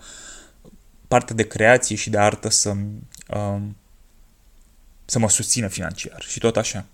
partea 1.08 1.36
de 1.36 1.48
creație 1.48 1.96
și 1.96 2.10
de 2.10 2.18
artă 2.18 2.50
să 2.50 2.70
um, 2.70 3.76
să 5.06 5.20
mă 5.20 5.30
susțină 5.30 5.68
financiar 5.68 6.22
și 6.28 6.40
tot 6.40 6.58
așa. 6.58 6.86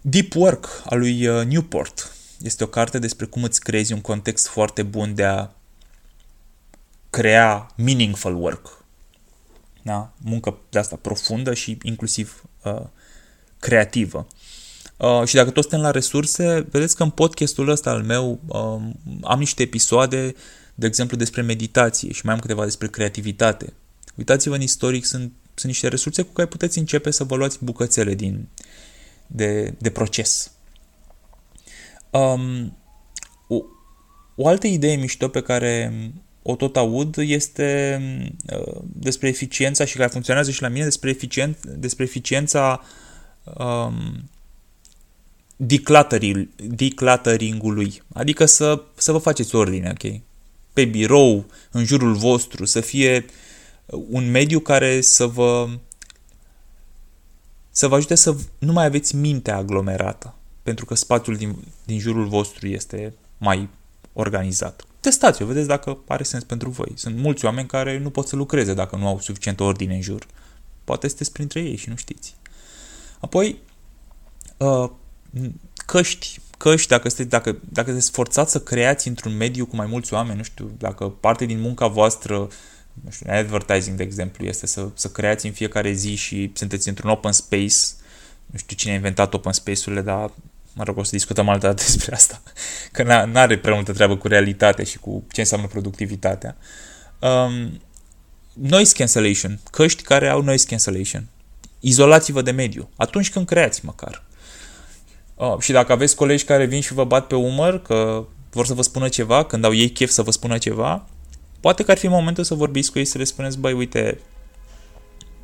Deep 0.00 0.34
Work 0.34 0.82
al 0.84 0.98
lui 0.98 1.26
uh, 1.26 1.46
Newport 1.46 2.12
este 2.42 2.64
o 2.64 2.66
carte 2.66 2.98
despre 2.98 3.26
cum 3.26 3.42
îți 3.42 3.60
creezi 3.60 3.92
un 3.92 4.00
context 4.00 4.46
foarte 4.46 4.82
bun 4.82 5.14
de 5.14 5.24
a 5.24 5.48
crea 7.18 7.66
meaningful 7.76 8.34
work. 8.42 8.84
Da? 9.82 10.12
Muncă 10.18 10.58
de 10.70 10.78
asta 10.78 10.96
profundă 10.96 11.54
și 11.54 11.78
inclusiv 11.82 12.44
uh, 12.64 12.82
creativă. 13.58 14.26
Uh, 14.96 15.22
și 15.24 15.34
dacă 15.34 15.50
tot 15.50 15.62
suntem 15.62 15.80
la 15.80 15.90
resurse, 15.90 16.66
vedeți 16.70 16.96
că 16.96 17.02
în 17.02 17.10
podcastul 17.10 17.68
ăsta 17.68 17.90
al 17.90 18.02
meu 18.02 18.40
uh, 18.46 18.92
am 19.22 19.38
niște 19.38 19.62
episoade, 19.62 20.34
de 20.74 20.86
exemplu, 20.86 21.16
despre 21.16 21.42
meditație 21.42 22.12
și 22.12 22.20
mai 22.24 22.34
am 22.34 22.40
câteva 22.40 22.64
despre 22.64 22.88
creativitate. 22.88 23.72
Uitați-vă 24.14 24.54
în 24.54 24.62
istoric, 24.62 25.04
sunt, 25.04 25.32
sunt 25.54 25.72
niște 25.72 25.88
resurse 25.88 26.22
cu 26.22 26.32
care 26.32 26.48
puteți 26.48 26.78
începe 26.78 27.10
să 27.10 27.24
vă 27.24 27.36
luați 27.36 27.64
bucățele 27.64 28.14
din, 28.14 28.48
de, 29.26 29.74
de 29.78 29.90
proces. 29.90 30.52
Um, 32.10 32.76
o, 33.48 33.56
o 34.36 34.48
altă 34.48 34.66
idee 34.66 34.96
mișto 34.96 35.28
pe 35.28 35.42
care 35.42 35.92
o 36.50 36.56
tot 36.56 36.76
aud 36.76 37.16
este 37.16 38.00
uh, 38.52 38.80
despre 38.82 39.28
eficiența 39.28 39.84
și 39.84 39.96
care 39.96 40.08
funcționează 40.08 40.50
și 40.50 40.62
la 40.62 40.68
mine 40.68 40.84
despre, 40.84 41.10
eficient, 41.10 41.66
despre 41.66 42.04
eficiența 42.04 42.84
um, 43.44 44.30
decluttering, 45.56 46.48
decluttering-ului. 46.56 48.02
Adică 48.12 48.44
să, 48.44 48.82
să 48.96 49.12
vă 49.12 49.18
faceți 49.18 49.54
ordine, 49.54 49.94
ok? 49.94 50.20
Pe 50.72 50.84
birou, 50.84 51.46
în 51.70 51.84
jurul 51.84 52.14
vostru, 52.14 52.64
să 52.64 52.80
fie 52.80 53.24
un 53.86 54.30
mediu 54.30 54.60
care 54.60 55.00
să 55.00 55.26
vă 55.26 55.68
să 57.70 57.88
vă 57.88 57.94
ajute 57.94 58.14
să 58.14 58.36
nu 58.58 58.72
mai 58.72 58.84
aveți 58.84 59.16
mintea 59.16 59.56
aglomerată, 59.56 60.34
pentru 60.62 60.84
că 60.84 60.94
spațiul 60.94 61.36
din, 61.36 61.56
din 61.84 61.98
jurul 61.98 62.26
vostru 62.26 62.66
este 62.66 63.14
mai 63.38 63.68
organizat. 64.12 64.87
Testați-o, 65.00 65.46
vedeți 65.46 65.68
dacă 65.68 65.98
are 66.08 66.22
sens 66.22 66.44
pentru 66.44 66.70
voi. 66.70 66.92
Sunt 66.94 67.16
mulți 67.16 67.44
oameni 67.44 67.66
care 67.66 67.98
nu 67.98 68.10
pot 68.10 68.28
să 68.28 68.36
lucreze 68.36 68.74
dacă 68.74 68.96
nu 68.96 69.06
au 69.06 69.20
suficient 69.20 69.60
ordine 69.60 69.94
în 69.94 70.00
jur. 70.00 70.26
Poate 70.84 71.08
sunteți 71.08 71.32
printre 71.32 71.60
ei 71.60 71.76
și 71.76 71.88
nu 71.88 71.96
știți. 71.96 72.36
Apoi, 73.20 73.58
uh, 74.56 74.90
căști, 75.86 76.40
căști, 76.58 76.88
dacă, 76.88 77.08
sunteți, 77.08 77.30
dacă, 77.30 77.58
dacă 77.68 77.88
sunteți 77.88 78.10
forțați 78.10 78.52
să 78.52 78.60
creați 78.60 79.08
într-un 79.08 79.36
mediu 79.36 79.66
cu 79.66 79.76
mai 79.76 79.86
mulți 79.86 80.12
oameni, 80.12 80.36
nu 80.36 80.42
știu, 80.42 80.70
dacă 80.78 81.08
parte 81.08 81.44
din 81.44 81.60
munca 81.60 81.86
voastră, 81.86 82.48
nu 83.04 83.10
știu, 83.10 83.30
advertising, 83.30 83.96
de 83.96 84.02
exemplu, 84.02 84.44
este 84.44 84.66
să, 84.66 84.88
să 84.94 85.08
creați 85.08 85.46
în 85.46 85.52
fiecare 85.52 85.92
zi 85.92 86.14
și 86.14 86.50
sunteți 86.54 86.88
într-un 86.88 87.10
open 87.10 87.32
space, 87.32 87.76
nu 88.46 88.58
știu 88.58 88.76
cine 88.76 88.92
a 88.92 88.94
inventat 88.94 89.34
open 89.34 89.52
space-urile, 89.52 90.02
dar 90.02 90.30
mă 90.78 90.84
rog, 90.84 90.98
o 90.98 91.02
să 91.02 91.10
discutăm 91.12 91.48
altă 91.48 91.66
dată 91.66 91.82
despre 91.92 92.14
asta, 92.14 92.42
că 92.92 93.02
nu 93.02 93.38
are 93.38 93.58
prea 93.58 93.74
multă 93.74 93.92
treabă 93.92 94.16
cu 94.16 94.28
realitatea 94.28 94.84
și 94.84 94.98
cu 94.98 95.24
ce 95.32 95.40
înseamnă 95.40 95.66
productivitatea. 95.66 96.56
Um, 97.18 97.80
noise 98.52 98.94
cancellation, 98.96 99.60
căști 99.70 100.02
care 100.02 100.28
au 100.28 100.42
noise 100.42 100.66
cancellation. 100.66 101.26
Izolați-vă 101.80 102.42
de 102.42 102.50
mediu, 102.50 102.88
atunci 102.96 103.30
când 103.30 103.46
creați 103.46 103.84
măcar. 103.84 104.24
Uh, 105.34 105.58
și 105.60 105.72
dacă 105.72 105.92
aveți 105.92 106.16
colegi 106.16 106.44
care 106.44 106.64
vin 106.64 106.80
și 106.80 106.92
vă 106.92 107.04
bat 107.04 107.26
pe 107.26 107.34
umăr 107.34 107.82
că 107.82 108.26
vor 108.50 108.66
să 108.66 108.74
vă 108.74 108.82
spună 108.82 109.08
ceva, 109.08 109.44
când 109.44 109.64
au 109.64 109.74
ei 109.74 109.90
chef 109.90 110.10
să 110.10 110.22
vă 110.22 110.30
spună 110.30 110.58
ceva, 110.58 111.06
poate 111.60 111.82
că 111.82 111.90
ar 111.90 111.98
fi 111.98 112.08
momentul 112.08 112.44
să 112.44 112.54
vorbiți 112.54 112.90
cu 112.90 112.98
ei 112.98 113.04
să 113.04 113.18
le 113.18 113.24
spuneți, 113.24 113.58
băi, 113.58 113.72
uite, 113.72 114.20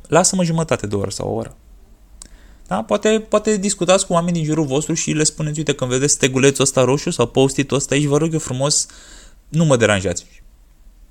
lasă-mă 0.07 0.43
jumătate 0.43 0.87
de 0.87 0.95
oră 0.95 1.09
sau 1.09 1.29
o 1.29 1.33
oră. 1.33 1.55
Da? 2.67 2.83
Poate, 2.83 3.25
poate 3.29 3.57
discutați 3.57 4.05
cu 4.05 4.13
oameni 4.13 4.35
din 4.35 4.45
jurul 4.45 4.65
vostru 4.65 4.93
și 4.93 5.11
le 5.11 5.23
spuneți, 5.23 5.57
uite, 5.57 5.73
când 5.73 5.91
vedeți 5.91 6.13
stegulețul 6.13 6.63
ăsta 6.63 6.83
roșu 6.83 7.09
sau 7.09 7.27
post-it-ul 7.27 7.77
ăsta 7.77 7.95
aici, 7.95 8.03
vă 8.03 8.17
rog 8.17 8.33
eu 8.33 8.39
frumos, 8.39 8.87
nu 9.49 9.65
mă 9.65 9.77
deranjați. 9.77 10.25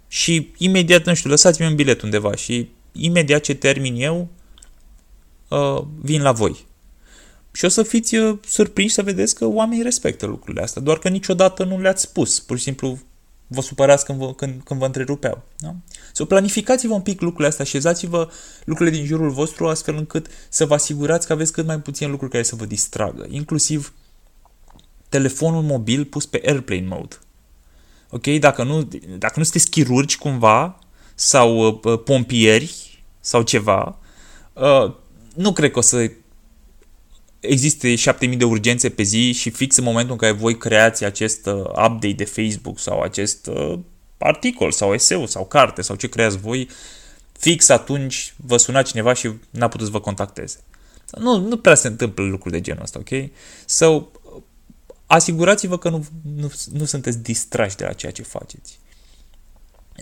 Și 0.09 0.53
imediat, 0.57 1.05
nu 1.05 1.15
știu, 1.15 1.31
lăsați-mi 1.31 1.69
un 1.69 1.75
bilet 1.75 2.03
undeva 2.03 2.35
și 2.35 2.69
imediat 2.93 3.41
ce 3.41 3.55
termin 3.55 3.95
eu, 3.97 4.29
uh, 5.49 5.83
vin 6.01 6.23
la 6.23 6.33
voi. 6.33 6.67
Și 7.53 7.65
o 7.65 7.69
să 7.69 7.83
fiți 7.83 8.17
uh, 8.17 8.39
surprinși 8.47 8.95
să 8.95 9.03
vedeți 9.03 9.35
că 9.35 9.47
oamenii 9.47 9.83
respectă 9.83 10.27
lucrurile 10.27 10.63
astea, 10.63 10.83
doar 10.83 10.99
că 10.99 11.09
niciodată 11.09 11.65
nu 11.65 11.81
le-ați 11.81 12.03
spus. 12.03 12.41
Pur 12.41 12.57
și 12.57 12.63
simplu 12.63 12.99
vă 13.55 13.61
supărați 13.61 14.05
când 14.05 14.19
vă, 14.19 14.35
când, 14.35 14.61
când 14.65 14.81
vă 14.81 14.87
întrerupeau. 14.87 15.43
Da? 15.59 15.75
So, 16.13 16.25
planificați-vă 16.25 16.95
un 16.95 17.01
pic 17.01 17.21
lucrurile 17.21 17.49
astea, 17.49 17.65
așezați-vă 17.65 18.31
lucrurile 18.65 18.97
din 18.97 19.07
jurul 19.07 19.31
vostru 19.31 19.69
astfel 19.69 19.97
încât 19.97 20.27
să 20.49 20.67
vă 20.67 20.75
asigurați 20.75 21.27
că 21.27 21.33
aveți 21.33 21.53
cât 21.53 21.67
mai 21.67 21.81
puțin 21.81 22.11
lucruri 22.11 22.31
care 22.33 22.43
să 22.43 22.57
vă 22.57 22.65
distragă, 22.65 23.27
inclusiv 23.31 23.93
telefonul 25.09 25.63
mobil 25.63 26.05
pus 26.05 26.27
pe 26.27 26.43
airplane 26.47 26.87
mode. 26.89 27.19
Ok? 28.11 28.27
Dacă 28.27 28.63
nu, 28.63 28.89
dacă 29.19 29.35
nu 29.37 29.43
sunteți 29.43 29.71
chirurgi 29.71 30.19
cumva 30.19 30.79
sau 31.15 31.81
uh, 31.83 32.01
pompieri 32.05 33.03
sau 33.21 33.43
ceva, 33.43 33.99
uh, 34.53 34.95
nu 35.35 35.53
cred 35.53 35.71
că 35.71 35.79
o 35.79 35.83
să 35.83 36.11
existe 37.49 37.95
7000 37.95 38.37
de 38.37 38.45
urgențe 38.45 38.89
pe 38.89 39.03
zi 39.03 39.33
și 39.33 39.51
fix 39.51 39.77
în 39.77 39.85
momentul 39.85 40.13
în 40.13 40.19
care 40.19 40.33
voi 40.33 40.57
creați 40.59 41.05
acest 41.05 41.47
uh, 41.47 41.61
update 41.65 42.13
de 42.13 42.25
Facebook 42.25 42.79
sau 42.79 43.01
acest 43.01 43.47
uh, 43.47 43.79
articol 44.19 44.73
sau 44.73 44.93
eseu 44.93 45.27
sau 45.27 45.45
carte 45.45 45.83
sau 45.83 45.97
ce 45.97 46.09
creați 46.09 46.37
voi, 46.39 46.69
fix 47.39 47.69
atunci 47.69 48.35
vă 48.37 48.57
suna 48.57 48.83
cineva 48.83 49.13
și 49.13 49.31
n-a 49.51 49.69
putut 49.69 49.87
să 49.87 49.93
vă 49.93 50.01
contacteze. 50.01 50.57
Nu, 51.19 51.39
nu 51.39 51.57
prea 51.57 51.75
se 51.75 51.87
întâmplă 51.87 52.25
lucruri 52.25 52.55
de 52.55 52.61
genul 52.61 52.83
ăsta, 52.83 52.99
ok? 52.99 53.31
So, 53.67 54.07
asigurați-vă 55.07 55.79
că 55.79 55.89
nu, 55.89 56.05
nu, 56.23 56.53
nu 56.73 56.85
sunteți 56.85 57.19
distrași 57.19 57.77
de 57.77 57.85
la 57.85 57.93
ceea 57.93 58.13
ce 58.13 58.23
faceți. 58.23 58.79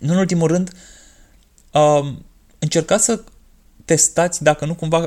în 0.01 0.17
ultimul 0.17 0.49
rând, 0.49 0.73
um, 1.73 2.25
încercați 2.59 3.05
să 3.05 3.25
testați 3.85 4.43
dacă 4.43 4.65
nu 4.65 4.75
cumva 4.75 5.07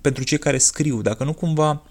pentru 0.00 0.24
cei 0.24 0.38
care 0.38 0.58
scriu, 0.58 1.02
dacă 1.02 1.24
nu 1.24 1.32
cumva 1.32 1.82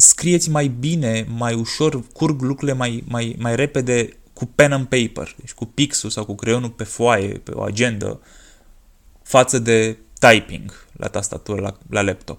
scrieți 0.00 0.50
mai 0.50 0.68
bine, 0.68 1.26
mai 1.28 1.54
ușor, 1.54 2.02
curg 2.12 2.40
lucrurile 2.40 2.76
mai, 2.76 3.04
mai, 3.08 3.36
mai 3.38 3.56
repede 3.56 4.16
cu 4.32 4.46
pen 4.46 4.72
and 4.72 4.86
paper, 4.86 5.34
deci 5.38 5.52
cu 5.52 5.64
pixul 5.64 6.10
sau 6.10 6.24
cu 6.24 6.34
creionul 6.34 6.70
pe 6.70 6.84
foaie, 6.84 7.28
pe 7.28 7.50
o 7.50 7.62
agendă, 7.62 8.20
față 9.22 9.58
de 9.58 9.98
typing 10.18 10.86
la 10.92 11.08
tastatură, 11.08 11.60
la, 11.60 11.78
la 11.90 12.02
laptop. 12.02 12.38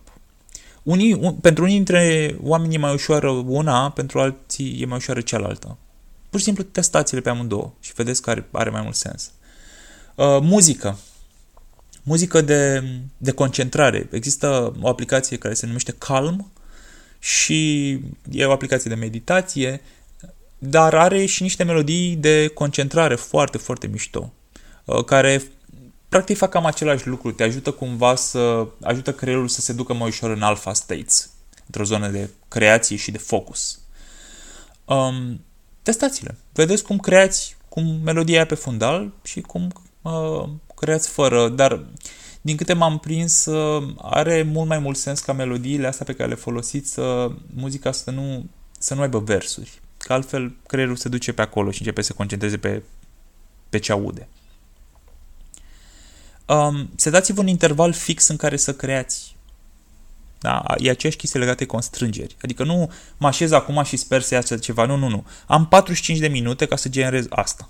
Unii, 0.83 1.13
un, 1.13 1.33
pentru 1.33 1.63
unii 1.63 1.75
dintre 1.75 2.35
oameni 2.41 2.75
e 2.75 2.77
mai 2.77 2.93
ușoară 2.93 3.29
una, 3.29 3.89
pentru 3.89 4.19
alții 4.19 4.81
e 4.81 4.85
mai 4.85 4.97
ușoară 4.97 5.21
cealaltă. 5.21 5.77
Pur 6.29 6.39
și 6.39 6.45
simplu 6.45 6.63
testați-le 6.63 7.21
pe 7.21 7.29
amândouă 7.29 7.73
și 7.79 7.93
vedeți 7.93 8.21
că 8.21 8.29
are, 8.29 8.47
are 8.51 8.69
mai 8.69 8.81
mult 8.81 8.95
sens. 8.95 9.31
Uh, 10.15 10.25
muzică 10.41 10.97
muzică 12.03 12.41
de, 12.41 12.83
de 13.17 13.31
concentrare. 13.31 14.07
Există 14.11 14.73
o 14.81 14.87
aplicație 14.87 15.37
care 15.37 15.53
se 15.53 15.65
numește 15.65 15.91
Calm 15.91 16.51
și 17.19 17.91
e 18.31 18.45
o 18.45 18.51
aplicație 18.51 18.89
de 18.89 18.95
meditație, 18.95 19.81
dar 20.57 20.93
are 20.93 21.25
și 21.25 21.41
niște 21.41 21.63
melodii 21.63 22.15
de 22.15 22.47
concentrare 22.47 23.15
foarte, 23.15 23.57
foarte 23.57 23.87
mișto, 23.87 24.33
uh, 24.85 25.03
care 25.03 25.41
practic 26.09 26.37
fac 26.37 26.49
cam 26.49 26.65
același 26.65 27.07
lucru, 27.07 27.31
te 27.31 27.43
ajută 27.43 27.71
cumva 27.71 28.15
să 28.15 28.67
ajută 28.81 29.13
creierul 29.13 29.47
să 29.47 29.61
se 29.61 29.73
ducă 29.73 29.93
mai 29.93 30.07
ușor 30.07 30.29
în 30.29 30.41
alpha 30.41 30.73
states, 30.73 31.29
într-o 31.65 31.83
zonă 31.83 32.07
de 32.07 32.29
creație 32.47 32.95
și 32.95 33.11
de 33.11 33.17
focus. 33.17 33.79
Um, 34.85 35.41
testați-le. 35.83 36.37
Vedeți 36.53 36.83
cum 36.83 36.97
creați 36.97 37.55
cum 37.69 37.99
melodia 38.03 38.45
pe 38.45 38.55
fundal 38.55 39.11
și 39.23 39.41
cum 39.41 39.71
uh, 40.01 40.49
creați 40.75 41.09
fără, 41.09 41.49
dar 41.49 41.85
din 42.41 42.55
câte 42.55 42.73
m-am 42.73 42.99
prins, 42.99 43.45
uh, 43.45 43.93
are 44.01 44.43
mult 44.43 44.67
mai 44.67 44.79
mult 44.79 44.97
sens 44.97 45.19
ca 45.19 45.33
melodiile 45.33 45.87
astea 45.87 46.05
pe 46.05 46.13
care 46.13 46.29
le 46.29 46.35
folosiți, 46.35 46.91
să, 46.91 47.31
muzica 47.53 47.91
să 47.91 48.11
nu, 48.11 48.45
să 48.79 48.93
nu 48.93 49.01
aibă 49.01 49.19
versuri. 49.19 49.81
Că 49.97 50.13
altfel 50.13 50.55
creierul 50.67 50.95
se 50.95 51.09
duce 51.09 51.31
pe 51.33 51.41
acolo 51.41 51.71
și 51.71 51.79
începe 51.79 52.01
să 52.01 52.07
se 52.07 52.13
concentreze 52.13 52.57
pe, 52.57 52.83
pe 53.69 53.77
ce 53.77 53.91
aude. 53.91 54.27
Um, 56.45 56.89
dați 57.03 57.33
vă 57.33 57.41
un 57.41 57.47
interval 57.47 57.93
fix 57.93 58.27
în 58.27 58.35
care 58.35 58.57
să 58.57 58.73
creați. 58.73 59.35
Da? 60.39 60.63
E 60.77 60.89
aceeași 60.89 61.17
chestie 61.17 61.39
legată 61.39 61.57
de 61.57 61.65
constrângeri. 61.65 62.35
Adică 62.41 62.63
nu 62.63 62.91
mă 63.17 63.27
așez 63.27 63.51
acum 63.51 63.83
și 63.83 63.97
sper 63.97 64.21
să 64.21 64.33
iasă 64.33 64.57
ceva. 64.57 64.85
Nu, 64.85 64.95
nu, 64.95 65.07
nu. 65.07 65.25
Am 65.47 65.67
45 65.67 66.19
de 66.19 66.27
minute 66.27 66.65
ca 66.65 66.75
să 66.75 66.89
generez 66.89 67.25
asta. 67.29 67.69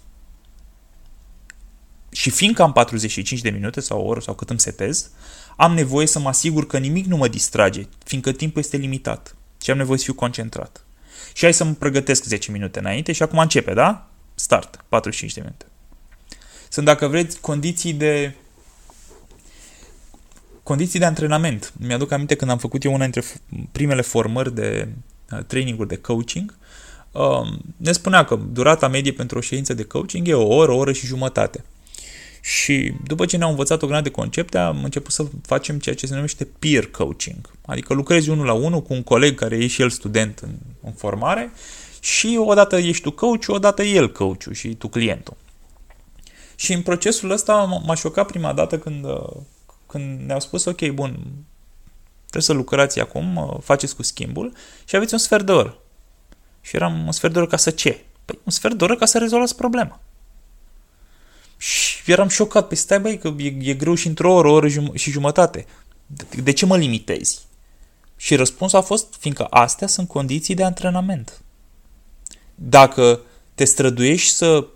Și 2.11 2.29
fiindcă 2.29 2.61
am 2.61 2.71
45 2.71 3.41
de 3.41 3.49
minute 3.49 3.79
sau 3.79 4.01
o 4.01 4.05
oră 4.05 4.19
sau 4.19 4.33
cât 4.33 4.49
îmi 4.49 4.59
setez, 4.59 5.09
am 5.55 5.73
nevoie 5.73 6.07
să 6.07 6.19
mă 6.19 6.27
asigur 6.27 6.67
că 6.67 6.77
nimic 6.77 7.05
nu 7.05 7.17
mă 7.17 7.27
distrage, 7.27 7.87
fiindcă 8.03 8.31
timpul 8.31 8.61
este 8.61 8.77
limitat 8.77 9.35
și 9.61 9.71
am 9.71 9.77
nevoie 9.77 9.97
să 9.97 10.03
fiu 10.03 10.13
concentrat. 10.13 10.85
Și 11.33 11.43
hai 11.43 11.53
să 11.53 11.63
mă 11.63 11.71
pregătesc 11.71 12.23
10 12.23 12.51
minute 12.51 12.79
înainte 12.79 13.11
și 13.11 13.23
acum 13.23 13.39
începe, 13.39 13.73
da? 13.73 14.09
Start, 14.35 14.85
45 14.89 15.33
de 15.33 15.41
minute. 15.41 15.65
Sunt, 16.69 16.85
dacă 16.85 17.07
vreți, 17.07 17.39
condiții 17.39 17.93
de 17.93 18.35
condiții 20.63 20.99
de 20.99 21.05
antrenament. 21.05 21.73
Mi-aduc 21.79 22.11
aminte 22.11 22.35
când 22.35 22.51
am 22.51 22.57
făcut 22.57 22.83
eu 22.83 22.93
una 22.93 23.03
dintre 23.03 23.23
primele 23.71 24.01
formări 24.01 24.55
de 24.55 24.87
uh, 25.31 25.39
traininguri 25.47 25.87
de 25.87 25.97
coaching, 25.97 26.57
um, 27.11 27.59
ne 27.77 27.91
spunea 27.91 28.25
că 28.25 28.35
durata 28.35 28.87
medie 28.87 29.11
pentru 29.11 29.37
o 29.37 29.41
ședință 29.41 29.73
de 29.73 29.83
coaching 29.83 30.27
e 30.27 30.33
o 30.33 30.55
oră, 30.55 30.71
o 30.71 30.75
oră 30.75 30.91
și 30.91 31.05
jumătate. 31.05 31.63
Și 32.41 32.93
după 33.03 33.25
ce 33.25 33.37
ne-au 33.37 33.49
învățat 33.49 33.81
o 33.81 33.85
grămadă 33.85 34.09
de 34.09 34.15
concepte, 34.15 34.57
am 34.57 34.83
început 34.83 35.11
să 35.11 35.25
facem 35.45 35.79
ceea 35.79 35.95
ce 35.95 36.05
se 36.07 36.15
numește 36.15 36.47
peer 36.59 36.87
coaching. 36.87 37.49
Adică 37.65 37.93
lucrezi 37.93 38.29
unul 38.29 38.45
la 38.45 38.53
unul 38.53 38.81
cu 38.81 38.93
un 38.93 39.03
coleg 39.03 39.35
care 39.35 39.55
e 39.55 39.67
și 39.67 39.81
el 39.81 39.89
student 39.89 40.39
în, 40.39 40.49
în 40.83 40.91
formare 40.91 41.51
și 41.99 42.39
odată 42.39 42.77
ești 42.77 43.03
tu 43.03 43.11
coach, 43.11 43.47
odată 43.47 43.83
el 43.83 44.11
coach 44.11 44.43
și 44.51 44.75
tu 44.75 44.87
clientul. 44.87 45.37
Și 46.55 46.73
în 46.73 46.81
procesul 46.81 47.29
ăsta 47.29 47.81
m-a 47.85 47.95
șocat 47.95 48.27
prima 48.27 48.53
dată 48.53 48.77
când, 48.79 49.05
când 49.85 50.21
ne-au 50.25 50.39
spus, 50.39 50.65
ok, 50.65 50.89
bun, 50.89 51.19
trebuie 52.19 52.41
să 52.41 52.53
lucrați 52.53 52.99
acum, 52.99 53.59
faceți 53.63 53.95
cu 53.95 54.03
schimbul 54.03 54.53
și 54.85 54.95
aveți 54.95 55.13
un 55.13 55.19
sfert 55.19 55.45
de 55.45 55.51
oră. 55.51 55.77
Și 56.61 56.75
eram 56.75 57.05
un 57.05 57.11
sfert 57.11 57.33
de 57.33 57.39
oră 57.39 57.47
ca 57.47 57.57
să 57.57 57.69
ce? 57.69 58.03
Păi 58.25 58.39
un 58.43 58.51
sfert 58.51 58.73
de 58.73 58.83
oră 58.83 58.95
ca 58.95 59.05
să 59.05 59.17
rezolvați 59.17 59.55
problema. 59.55 59.99
Și 61.61 62.11
eram 62.11 62.27
șocat, 62.27 62.67
pe 62.67 62.75
stai 62.75 62.99
băi, 62.99 63.17
că 63.17 63.33
e, 63.37 63.55
e 63.59 63.73
greu 63.73 63.95
și 63.95 64.07
într-o 64.07 64.33
oră, 64.33 64.47
o 64.47 64.51
oră 64.51 64.67
și 64.93 65.11
jumătate. 65.11 65.65
De, 66.05 66.41
de 66.41 66.51
ce 66.51 66.65
mă 66.65 66.77
limitezi? 66.77 67.39
Și 68.15 68.35
răspunsul 68.35 68.79
a 68.79 68.81
fost, 68.81 69.15
fiindcă 69.19 69.47
astea 69.49 69.87
sunt 69.87 70.07
condiții 70.07 70.55
de 70.55 70.63
antrenament. 70.63 71.41
Dacă 72.55 73.19
te 73.55 73.65
străduiești 73.65 74.29
să 74.29 74.67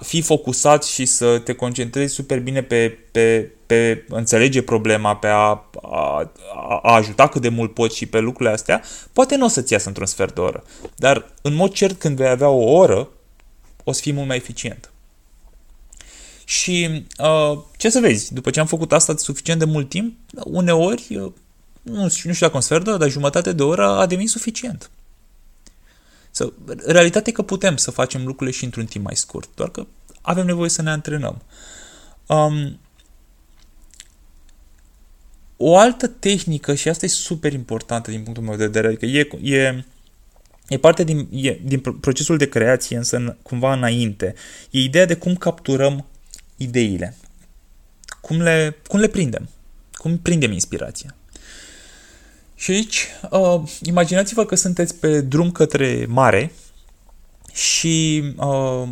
fii 0.00 0.20
focusat 0.20 0.84
și 0.84 1.04
să 1.04 1.38
te 1.38 1.52
concentrezi 1.52 2.14
super 2.14 2.40
bine 2.40 2.62
pe, 2.62 2.98
pe, 3.12 3.52
pe 3.66 4.04
înțelege 4.08 4.62
problema, 4.62 5.16
pe 5.16 5.26
a, 5.26 5.70
a, 5.82 6.30
a 6.82 6.94
ajuta 6.94 7.28
cât 7.28 7.42
de 7.42 7.48
mult 7.48 7.74
poți 7.74 7.96
și 7.96 8.06
pe 8.06 8.18
lucrurile 8.18 8.54
astea, 8.54 8.82
poate 9.12 9.36
nu 9.36 9.44
o 9.44 9.48
să-ți 9.48 9.72
iasă 9.72 9.88
într-un 9.88 10.06
sfert 10.06 10.34
de 10.34 10.40
oră. 10.40 10.64
Dar, 10.96 11.32
în 11.42 11.54
mod 11.54 11.72
cert, 11.72 11.98
când 11.98 12.16
vei 12.16 12.28
avea 12.28 12.48
o 12.48 12.72
oră, 12.72 13.08
o 13.84 13.92
să 13.92 14.00
fii 14.00 14.12
mult 14.12 14.26
mai 14.26 14.36
eficient. 14.36 14.90
Și 16.50 17.04
uh, 17.18 17.58
ce 17.76 17.90
să 17.90 18.00
vezi, 18.00 18.34
după 18.34 18.50
ce 18.50 18.60
am 18.60 18.66
făcut 18.66 18.92
asta 18.92 19.12
de 19.12 19.18
suficient 19.18 19.58
de 19.58 19.64
mult 19.64 19.88
timp, 19.88 20.18
uneori, 20.44 21.16
uh, 21.16 21.32
nu, 21.82 22.02
nu 22.02 22.08
știu 22.08 22.32
dacă 22.38 22.56
un 22.56 22.60
sfert 22.60 22.84
de 22.84 22.90
oră, 22.90 22.98
dar 22.98 23.10
jumătate 23.10 23.52
de 23.52 23.62
oră 23.62 23.86
a 23.86 24.06
devenit 24.06 24.30
suficient. 24.30 24.90
Să, 26.30 26.52
realitatea 26.86 27.32
e 27.32 27.34
că 27.34 27.42
putem 27.42 27.76
să 27.76 27.90
facem 27.90 28.26
lucrurile 28.26 28.56
și 28.56 28.64
într-un 28.64 28.84
timp 28.84 29.04
mai 29.04 29.16
scurt, 29.16 29.48
doar 29.54 29.70
că 29.70 29.86
avem 30.20 30.46
nevoie 30.46 30.68
să 30.68 30.82
ne 30.82 30.90
antrenăm. 30.90 31.42
Um, 32.26 32.80
o 35.56 35.76
altă 35.76 36.06
tehnică, 36.06 36.74
și 36.74 36.88
asta 36.88 37.04
e 37.04 37.08
super 37.08 37.52
importantă 37.52 38.10
din 38.10 38.22
punctul 38.22 38.44
meu 38.44 38.56
de 38.56 38.66
vedere, 38.66 38.86
adică 38.86 39.06
e, 39.06 39.28
e, 39.42 39.84
e 40.68 40.78
parte 40.78 41.04
din, 41.04 41.28
e, 41.30 41.58
din 41.64 41.80
procesul 41.80 42.36
de 42.36 42.48
creație, 42.48 42.96
însă 42.96 43.36
cumva 43.42 43.72
înainte, 43.72 44.34
e 44.70 44.80
ideea 44.80 45.06
de 45.06 45.14
cum 45.14 45.34
capturăm 45.34 46.04
ideile, 46.62 47.16
cum 48.20 48.40
le, 48.40 48.76
cum 48.88 49.00
le 49.00 49.08
prindem, 49.08 49.48
cum 49.92 50.18
prindem 50.18 50.52
inspirația. 50.52 51.14
Și 52.54 52.70
aici, 52.70 53.06
uh, 53.30 53.62
imaginați-vă 53.82 54.44
că 54.44 54.54
sunteți 54.54 54.94
pe 54.94 55.20
drum 55.20 55.50
către 55.50 56.06
mare 56.08 56.52
și 57.52 58.24
uh, 58.36 58.88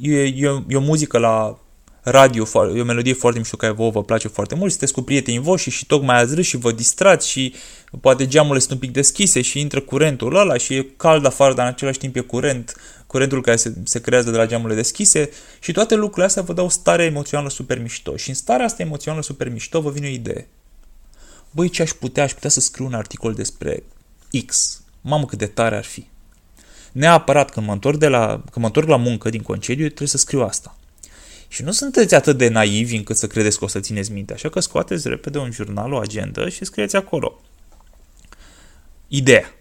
e, 0.00 0.20
e, 0.20 0.64
e 0.68 0.76
o 0.76 0.80
muzică 0.80 1.18
la 1.18 1.58
radio, 2.02 2.46
e 2.76 2.80
o 2.80 2.84
melodie 2.84 3.12
foarte 3.12 3.38
mișto 3.38 3.56
care 3.56 3.72
vouă 3.72 3.90
vă 3.90 4.02
place 4.02 4.28
foarte 4.28 4.54
mult, 4.54 4.70
sunteți 4.70 4.92
cu 4.92 5.02
prietenii 5.02 5.40
voștri 5.40 5.70
și 5.70 5.86
tocmai 5.86 6.20
ați 6.20 6.34
râs 6.34 6.46
și 6.46 6.56
vă 6.56 6.72
distrați 6.72 7.28
și 7.28 7.54
poate 8.00 8.26
geamurile 8.26 8.58
sunt 8.60 8.72
un 8.72 8.78
pic 8.78 8.92
deschise 8.92 9.42
și 9.42 9.60
intră 9.60 9.80
curentul 9.80 10.36
ăla 10.36 10.56
și 10.56 10.74
e 10.74 10.86
cald 10.96 11.26
afară, 11.26 11.54
dar 11.54 11.66
în 11.66 11.72
același 11.72 11.98
timp 11.98 12.16
e 12.16 12.20
curent, 12.20 12.76
curentul 13.06 13.42
care 13.42 13.56
se, 13.56 13.74
se 13.84 14.00
creează 14.00 14.30
de 14.30 14.36
la 14.36 14.46
geamurile 14.46 14.76
deschise 14.76 15.30
și 15.60 15.72
toate 15.72 15.94
lucrurile 15.94 16.26
astea 16.26 16.42
vă 16.42 16.52
dau 16.52 16.64
o 16.64 16.68
stare 16.68 17.04
emoțională 17.04 17.48
super 17.48 17.78
mișto 17.78 18.16
și 18.16 18.28
în 18.28 18.34
starea 18.34 18.64
asta 18.64 18.82
emoțională 18.82 19.22
super 19.22 19.48
mișto 19.48 19.80
vă 19.80 19.90
vine 19.90 20.06
o 20.06 20.10
idee 20.10 20.48
băi, 21.56 21.68
ce 21.68 21.82
aș 21.82 21.90
putea? 21.90 22.22
Aș 22.22 22.32
putea 22.32 22.50
să 22.50 22.60
scriu 22.60 22.84
un 22.84 22.94
articol 22.94 23.34
despre 23.34 23.82
X. 24.46 24.80
Mamă, 25.00 25.24
cât 25.24 25.38
de 25.38 25.46
tare 25.46 25.76
ar 25.76 25.84
fi. 25.84 26.06
Neapărat 26.92 27.50
când 27.50 27.66
mă 27.66 27.72
întorc, 27.72 27.98
de 27.98 28.08
la, 28.08 28.26
când 28.26 28.56
mă 28.56 28.66
întorc 28.66 28.88
la 28.88 28.96
muncă 28.96 29.30
din 29.30 29.42
concediu, 29.42 29.86
trebuie 29.86 30.08
să 30.08 30.16
scriu 30.16 30.42
asta. 30.42 30.76
Și 31.48 31.62
nu 31.62 31.70
sunteți 31.70 32.14
atât 32.14 32.36
de 32.36 32.48
naivi 32.48 32.96
încât 32.96 33.16
să 33.16 33.26
credeți 33.26 33.58
că 33.58 33.64
o 33.64 33.68
să 33.68 33.80
țineți 33.80 34.12
minte, 34.12 34.32
așa 34.32 34.48
că 34.48 34.60
scoateți 34.60 35.08
repede 35.08 35.38
un 35.38 35.50
jurnal, 35.50 35.92
o 35.92 35.98
agendă 35.98 36.48
și 36.48 36.64
scrieți 36.64 36.96
acolo. 36.96 37.40
Ideea. 39.08 39.54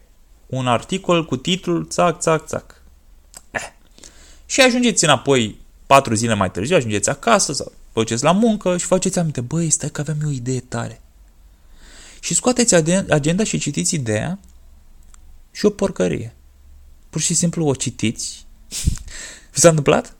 Un 0.45 0.67
articol 0.67 1.25
cu 1.25 1.38
titlul 1.38 1.88
țac, 1.88 2.19
țac, 2.19 2.45
țac. 2.45 2.74
Eh. 4.45 4.53
Și 4.53 4.62
ajungeți 4.62 5.03
înapoi 5.03 5.60
patru 5.86 6.13
zile 6.13 6.34
mai 6.34 6.51
târziu, 6.51 6.75
ajungeți 6.75 7.10
acasă 7.10 7.53
sau 7.53 7.71
vă 7.93 8.03
la 8.21 8.31
muncă 8.31 8.77
și 8.77 8.86
faceți 8.86 9.19
aminte, 9.19 9.41
băi, 9.41 9.69
stai 9.69 9.89
că 9.89 10.01
aveam 10.01 10.17
eu 10.21 10.27
o 10.27 10.31
idee 10.31 10.60
tare 10.60 11.01
și 12.25 12.34
scoateți 12.34 12.75
agenda 13.10 13.43
și 13.43 13.58
citiți 13.58 13.95
ideea 13.95 14.39
și 15.51 15.65
o 15.65 15.69
porcărie. 15.69 16.36
Pur 17.10 17.21
și 17.21 17.34
simplu 17.34 17.65
o 17.65 17.75
citiți. 17.75 18.45
Vi 19.51 19.60
s-a 19.60 19.69
întâmplat? 19.69 20.15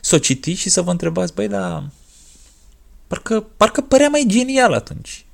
Să 0.00 0.14
o 0.14 0.18
citiți 0.18 0.60
și 0.60 0.68
să 0.68 0.82
vă 0.82 0.90
întrebați, 0.90 1.34
băi, 1.34 1.48
dar 1.48 1.90
parcă, 3.06 3.40
parcă 3.40 3.80
părea 3.80 4.08
mai 4.08 4.24
genial 4.26 4.72
atunci. 4.72 5.26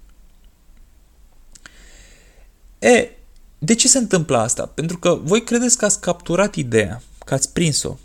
E, 2.79 3.11
de 3.59 3.75
ce 3.75 3.89
se 3.89 3.99
întâmplă 3.99 4.39
asta? 4.39 4.67
Pentru 4.67 4.99
că 4.99 5.15
voi 5.15 5.45
credeți 5.45 5.79
că 5.79 5.85
ați 5.85 6.01
capturat 6.01 6.55
ideea, 6.55 7.03
că 7.25 7.35
ați 7.35 7.53
prins-o, 7.53 7.97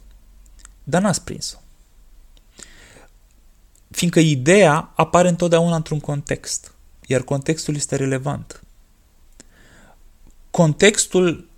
dar 0.90 1.02
n-ați 1.02 1.24
prins-o. 1.24 1.58
Fiindcă 3.92 4.20
ideea 4.20 4.92
apare 4.96 5.28
întotdeauna 5.28 5.76
într-un 5.76 6.00
context 6.00 6.72
iar 7.08 7.22
contextul 7.22 7.76
este 7.76 7.96
relevant. 7.96 8.64
Contextul 10.52 11.50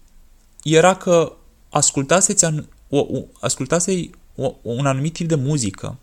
era 0.63 0.95
că 0.95 1.35
ascultaseți, 1.69 2.45
o, 2.89 2.99
o, 2.99 3.23
ascultaseți 3.39 4.09
o, 4.35 4.55
un 4.61 4.85
anumit 4.85 5.13
tip 5.13 5.27
de 5.27 5.35
muzică 5.35 5.97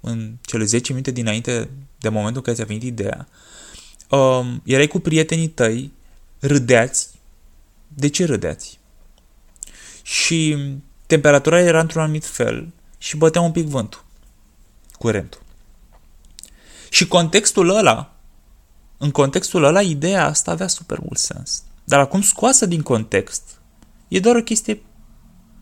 în 0.00 0.36
cele 0.40 0.64
10 0.64 0.92
minute 0.92 1.10
dinainte 1.10 1.70
de 1.98 2.08
momentul 2.08 2.36
în 2.36 2.42
care 2.42 2.56
ți-a 2.56 2.64
venit 2.64 2.82
ideea. 2.82 3.28
Um, 4.10 4.62
erai 4.64 4.86
cu 4.86 4.98
prietenii 4.98 5.48
tăi, 5.48 5.92
râdeați. 6.38 7.08
De 7.88 8.08
ce 8.08 8.24
râdeați? 8.24 8.78
Și 10.02 10.56
temperatura 11.14 11.60
era 11.60 11.80
într-un 11.80 12.02
anumit 12.02 12.24
fel 12.24 12.72
și 12.98 13.16
bătea 13.16 13.40
un 13.40 13.52
pic 13.52 13.66
vântul, 13.66 14.04
curentul. 14.98 15.42
Și 16.90 17.08
contextul 17.08 17.68
ăla 17.68 18.14
în 18.98 19.10
contextul 19.10 19.64
ăla, 19.64 19.82
ideea 19.82 20.26
asta 20.26 20.50
avea 20.50 20.66
super 20.66 20.98
mult 20.98 21.18
sens. 21.18 21.62
Dar 21.84 22.00
acum 22.00 22.22
scoasă 22.22 22.66
din 22.66 22.82
context, 22.82 23.42
e 24.08 24.20
doar 24.20 24.36
o 24.36 24.42
chestie 24.42 24.82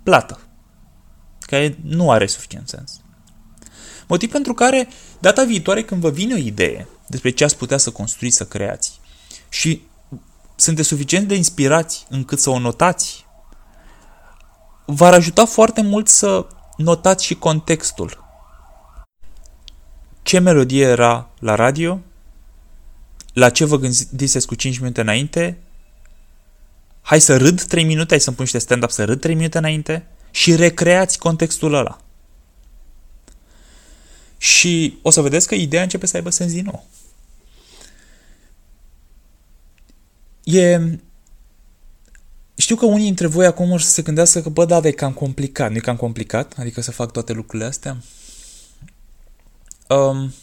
plată, 0.02 0.40
care 1.40 1.78
nu 1.82 2.10
are 2.10 2.26
suficient 2.26 2.68
sens. 2.68 3.00
Motiv 4.08 4.30
pentru 4.30 4.54
care, 4.54 4.88
data 5.18 5.44
viitoare 5.44 5.84
când 5.84 6.00
vă 6.00 6.10
vine 6.10 6.34
o 6.34 6.36
idee 6.36 6.88
despre 7.06 7.30
ce 7.30 7.44
ați 7.44 7.56
putea 7.56 7.76
să 7.76 7.90
construiți, 7.90 8.36
să 8.36 8.46
creați, 8.46 9.00
și 9.48 9.82
sunteți 10.56 10.88
suficient 10.88 11.28
de 11.28 11.34
inspirați 11.34 12.06
încât 12.08 12.38
să 12.38 12.50
o 12.50 12.58
notați, 12.58 13.26
v-ar 14.84 15.14
ajuta 15.14 15.44
foarte 15.44 15.82
mult 15.82 16.08
să 16.08 16.46
notați 16.76 17.24
și 17.24 17.34
contextul. 17.34 18.24
Ce 20.22 20.38
melodie 20.38 20.84
era 20.84 21.28
la 21.38 21.54
radio? 21.54 22.00
la 23.32 23.50
ce 23.50 23.64
vă 23.64 23.78
gândiseți 23.78 24.46
cu 24.46 24.54
5 24.54 24.78
minute 24.78 25.00
înainte, 25.00 25.58
hai 27.02 27.20
să 27.20 27.36
râd 27.36 27.62
3 27.62 27.84
minute, 27.84 28.08
hai 28.08 28.20
să-mi 28.20 28.36
pun 28.36 28.44
niște 28.44 28.58
stand-up 28.58 28.90
să 28.90 29.04
râd 29.04 29.20
3 29.20 29.34
minute 29.34 29.58
înainte 29.58 30.06
și 30.30 30.56
recreați 30.56 31.18
contextul 31.18 31.74
ăla. 31.74 32.00
Și 34.38 34.98
o 35.02 35.10
să 35.10 35.20
vedeți 35.20 35.46
că 35.46 35.54
ideea 35.54 35.82
începe 35.82 36.06
să 36.06 36.16
aibă 36.16 36.30
sens 36.30 36.52
din 36.52 36.64
nou. 36.64 36.86
E... 40.44 40.80
Știu 42.62 42.76
că 42.76 42.84
unii 42.84 43.04
dintre 43.04 43.26
voi 43.26 43.46
acum 43.46 43.70
o 43.70 43.78
să 43.78 43.88
se 43.88 44.02
gândească 44.02 44.40
că, 44.40 44.48
bă, 44.48 44.64
da, 44.64 44.80
e 44.82 44.90
cam 44.90 45.12
complicat. 45.12 45.70
Nu 45.70 45.76
e 45.76 45.80
cam 45.80 45.96
complicat? 45.96 46.54
Adică 46.58 46.80
să 46.80 46.90
fac 46.90 47.12
toate 47.12 47.32
lucrurile 47.32 47.68
astea? 47.68 47.96
Um, 49.88 50.34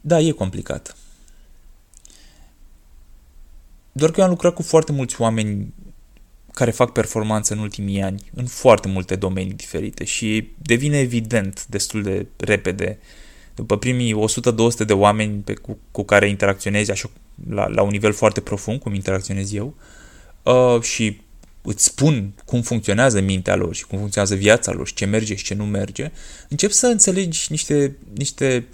da, 0.00 0.20
e 0.20 0.30
complicat. 0.30 0.96
Doar 3.92 4.10
că 4.10 4.20
eu 4.20 4.24
am 4.24 4.30
lucrat 4.30 4.54
cu 4.54 4.62
foarte 4.62 4.92
mulți 4.92 5.20
oameni 5.20 5.74
care 6.52 6.70
fac 6.70 6.92
performanță 6.92 7.52
în 7.52 7.58
ultimii 7.58 8.02
ani, 8.02 8.30
în 8.34 8.46
foarte 8.46 8.88
multe 8.88 9.16
domenii 9.16 9.52
diferite 9.52 10.04
și 10.04 10.50
devine 10.62 10.98
evident 10.98 11.66
destul 11.66 12.02
de 12.02 12.26
repede, 12.36 12.98
după 13.54 13.78
primii 13.78 14.14
100-200 14.82 14.86
de 14.86 14.92
oameni 14.92 15.40
pe, 15.40 15.54
cu, 15.54 15.78
cu 15.90 16.02
care 16.02 16.28
interacționezi 16.28 16.90
așa, 16.90 17.10
la, 17.48 17.66
la 17.66 17.82
un 17.82 17.90
nivel 17.90 18.12
foarte 18.12 18.40
profund, 18.40 18.80
cum 18.80 18.94
interacționez 18.94 19.52
eu, 19.52 19.66
uh, 19.66 19.96
și 20.80 21.20
îți 21.62 21.84
spun 21.84 22.32
cum 22.44 22.62
funcționează 22.62 23.20
mintea 23.20 23.56
lor 23.56 23.74
și 23.74 23.86
cum 23.86 23.98
funcționează 23.98 24.34
viața 24.34 24.72
lor 24.72 24.86
și 24.86 24.94
ce 24.94 25.04
merge 25.04 25.34
și 25.34 25.44
ce 25.44 25.54
nu 25.54 25.64
merge, 25.64 26.12
încep 26.48 26.70
să 26.70 26.86
înțelegi 26.86 27.46
niște, 27.50 27.96
niște 28.14 28.66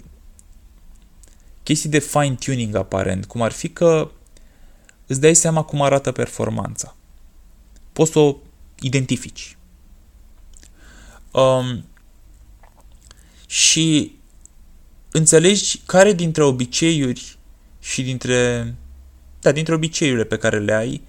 chestii 1.63 1.89
de 1.89 1.99
fine-tuning 1.99 2.75
aparent, 2.75 3.25
cum 3.25 3.41
ar 3.41 3.51
fi 3.51 3.69
că 3.69 4.11
îți 5.07 5.19
dai 5.21 5.35
seama 5.35 5.61
cum 5.61 5.81
arată 5.81 6.11
performanța. 6.11 6.95
Poți 7.93 8.11
să 8.11 8.19
o 8.19 8.35
identifici. 8.79 9.57
Um, 11.31 11.85
și 13.47 14.15
înțelegi 15.11 15.81
care 15.85 16.13
dintre 16.13 16.43
obiceiuri 16.43 17.37
și 17.79 18.03
dintre, 18.03 18.73
da, 19.41 19.51
dintre 19.51 19.73
obiceiurile 19.73 20.23
pe 20.23 20.37
care 20.37 20.59
le 20.59 20.73
ai 20.73 21.01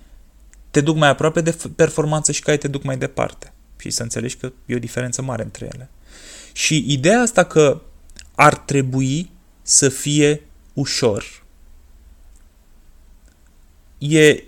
te 0.77 0.83
duc 0.83 0.97
mai 0.97 1.09
aproape 1.09 1.41
de 1.41 1.57
performanță 1.77 2.33
și 2.33 2.43
care 2.43 2.57
te 2.57 2.69
duc 2.69 2.83
mai 2.83 2.99
departe. 2.99 3.53
Și 3.77 3.91
să 3.91 4.03
înțelegi 4.03 4.37
că 4.37 4.53
e 4.67 4.75
o 4.75 4.79
diferență 4.79 5.23
mare 5.23 5.43
între 5.43 5.69
ele. 5.75 5.91
Și 6.53 6.85
ideea 6.93 7.21
asta 7.21 7.45
că 7.45 7.83
ar 8.35 8.57
trebui 8.57 9.31
să 9.63 9.89
fie 9.89 10.47
ușor 10.73 11.45
e, 13.99 14.29
e 14.29 14.45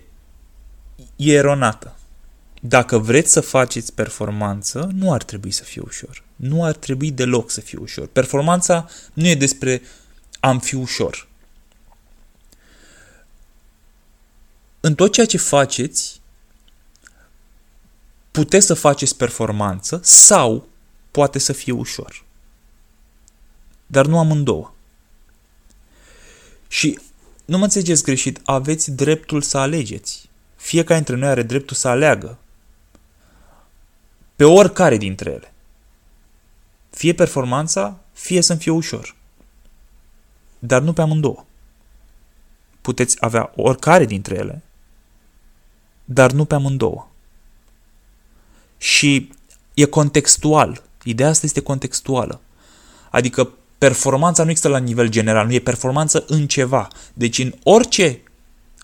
eronată. 1.16 1.96
Dacă 2.60 2.98
vreți 2.98 3.32
să 3.32 3.40
faceți 3.40 3.92
performanță, 3.94 4.90
nu 4.94 5.12
ar 5.12 5.22
trebui 5.22 5.50
să 5.50 5.64
fie 5.64 5.82
ușor. 5.84 6.22
Nu 6.36 6.64
ar 6.64 6.74
trebui 6.74 7.10
deloc 7.10 7.50
să 7.50 7.60
fie 7.60 7.78
ușor. 7.80 8.06
Performanța 8.06 8.88
nu 9.12 9.26
e 9.26 9.34
despre 9.34 9.82
am 10.40 10.58
fi 10.60 10.74
ușor. 10.74 11.28
În 14.80 14.94
tot 14.94 15.12
ceea 15.12 15.26
ce 15.26 15.36
faceți, 15.36 16.17
puteți 18.38 18.66
să 18.66 18.74
faceți 18.74 19.16
performanță 19.16 20.00
sau 20.02 20.68
poate 21.10 21.38
să 21.38 21.52
fie 21.52 21.72
ușor. 21.72 22.24
Dar 23.86 24.06
nu 24.06 24.18
amândouă. 24.18 24.72
Și 26.68 26.98
nu 27.44 27.58
mă 27.58 27.64
înțelegeți 27.64 28.02
greșit, 28.02 28.40
aveți 28.44 28.90
dreptul 28.90 29.42
să 29.42 29.58
alegeți. 29.58 30.28
Fiecare 30.56 30.94
dintre 30.94 31.16
noi 31.16 31.28
are 31.28 31.42
dreptul 31.42 31.76
să 31.76 31.88
aleagă. 31.88 32.38
Pe 34.36 34.44
oricare 34.44 34.96
dintre 34.96 35.30
ele. 35.30 35.52
Fie 36.90 37.14
performanța, 37.14 37.98
fie 38.12 38.40
să-mi 38.40 38.60
fie 38.60 38.72
ușor. 38.72 39.16
Dar 40.58 40.82
nu 40.82 40.92
pe 40.92 41.00
amândouă. 41.00 41.44
Puteți 42.80 43.16
avea 43.20 43.52
oricare 43.56 44.04
dintre 44.04 44.34
ele, 44.34 44.62
dar 46.04 46.32
nu 46.32 46.44
pe 46.44 46.54
amândouă. 46.54 47.08
Și 48.78 49.32
e 49.74 49.84
contextual. 49.84 50.82
Ideea 51.04 51.28
asta 51.28 51.46
este 51.46 51.60
contextuală. 51.60 52.40
Adică 53.10 53.50
performanța 53.78 54.42
nu 54.42 54.48
există 54.50 54.70
la 54.70 54.78
nivel 54.78 55.08
general, 55.08 55.46
nu 55.46 55.52
e 55.52 55.58
performanță 55.58 56.24
în 56.26 56.46
ceva. 56.46 56.88
Deci 57.14 57.38
în 57.38 57.54
orice, 57.62 58.22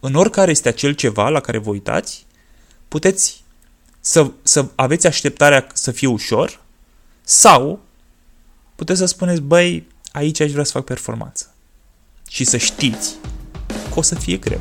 în 0.01 0.15
oricare 0.15 0.51
este 0.51 0.69
acel 0.69 0.93
ceva 0.93 1.29
la 1.29 1.41
care 1.41 1.59
vă 1.59 1.71
uitați, 1.71 2.27
puteți 2.89 3.45
să, 4.01 4.31
să 4.43 4.67
aveți 4.75 5.07
așteptarea 5.07 5.67
să 5.73 5.91
fie 5.91 6.09
ușor 6.09 6.61
sau 7.23 7.81
puteți 8.75 8.99
să 8.99 9.05
spuneți, 9.05 9.41
băi, 9.41 9.87
aici 10.13 10.41
aș 10.41 10.51
vrea 10.51 10.65
să 10.65 10.73
fac 10.73 10.85
performanță. 10.85 11.55
Și 12.29 12.45
să 12.45 12.57
știți 12.57 13.15
că 13.67 13.99
o 13.99 14.03
să 14.03 14.15
fie 14.15 14.37
greu. 14.37 14.61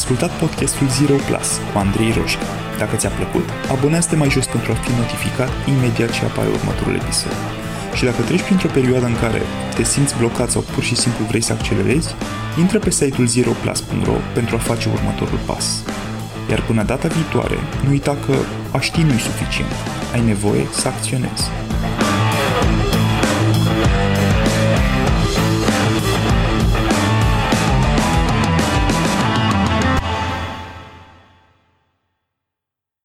Ascultat 0.00 0.32
podcastul 0.44 0.88
Zero 0.88 1.16
Plus 1.28 1.48
cu 1.70 1.78
Andrei 1.78 2.12
Roșca. 2.18 2.48
Dacă 2.78 2.94
ți-a 2.96 3.12
plăcut, 3.18 3.46
abonează-te 3.74 4.16
mai 4.16 4.30
jos 4.36 4.46
pentru 4.46 4.72
a 4.72 4.74
fi 4.74 4.90
notificat 5.02 5.50
imediat 5.72 6.10
ce 6.10 6.24
apare 6.24 6.48
următorul 6.58 6.94
episod. 6.94 7.34
Și 7.96 8.04
dacă 8.04 8.22
treci 8.22 8.46
printr-o 8.48 8.74
perioadă 8.78 9.06
în 9.06 9.18
care 9.24 9.42
te 9.74 9.84
simți 9.92 10.16
blocat 10.18 10.50
sau 10.50 10.62
pur 10.72 10.82
și 10.82 10.96
simplu 10.96 11.24
vrei 11.24 11.46
să 11.48 11.52
accelerezi, 11.52 12.14
intră 12.58 12.78
pe 12.78 12.90
site-ul 12.90 13.26
zeroplus.ro 13.26 14.16
pentru 14.34 14.56
a 14.56 14.66
face 14.70 14.88
următorul 14.96 15.40
pas. 15.46 15.66
Iar 16.50 16.60
până 16.62 16.82
data 16.82 17.08
viitoare, 17.08 17.58
nu 17.84 17.90
uita 17.90 18.16
că 18.26 18.34
a 18.70 18.80
ști 18.80 19.02
nu 19.02 19.18
suficient. 19.18 19.74
Ai 20.12 20.22
nevoie 20.32 20.64
să 20.80 20.88
acționezi. 20.88 21.44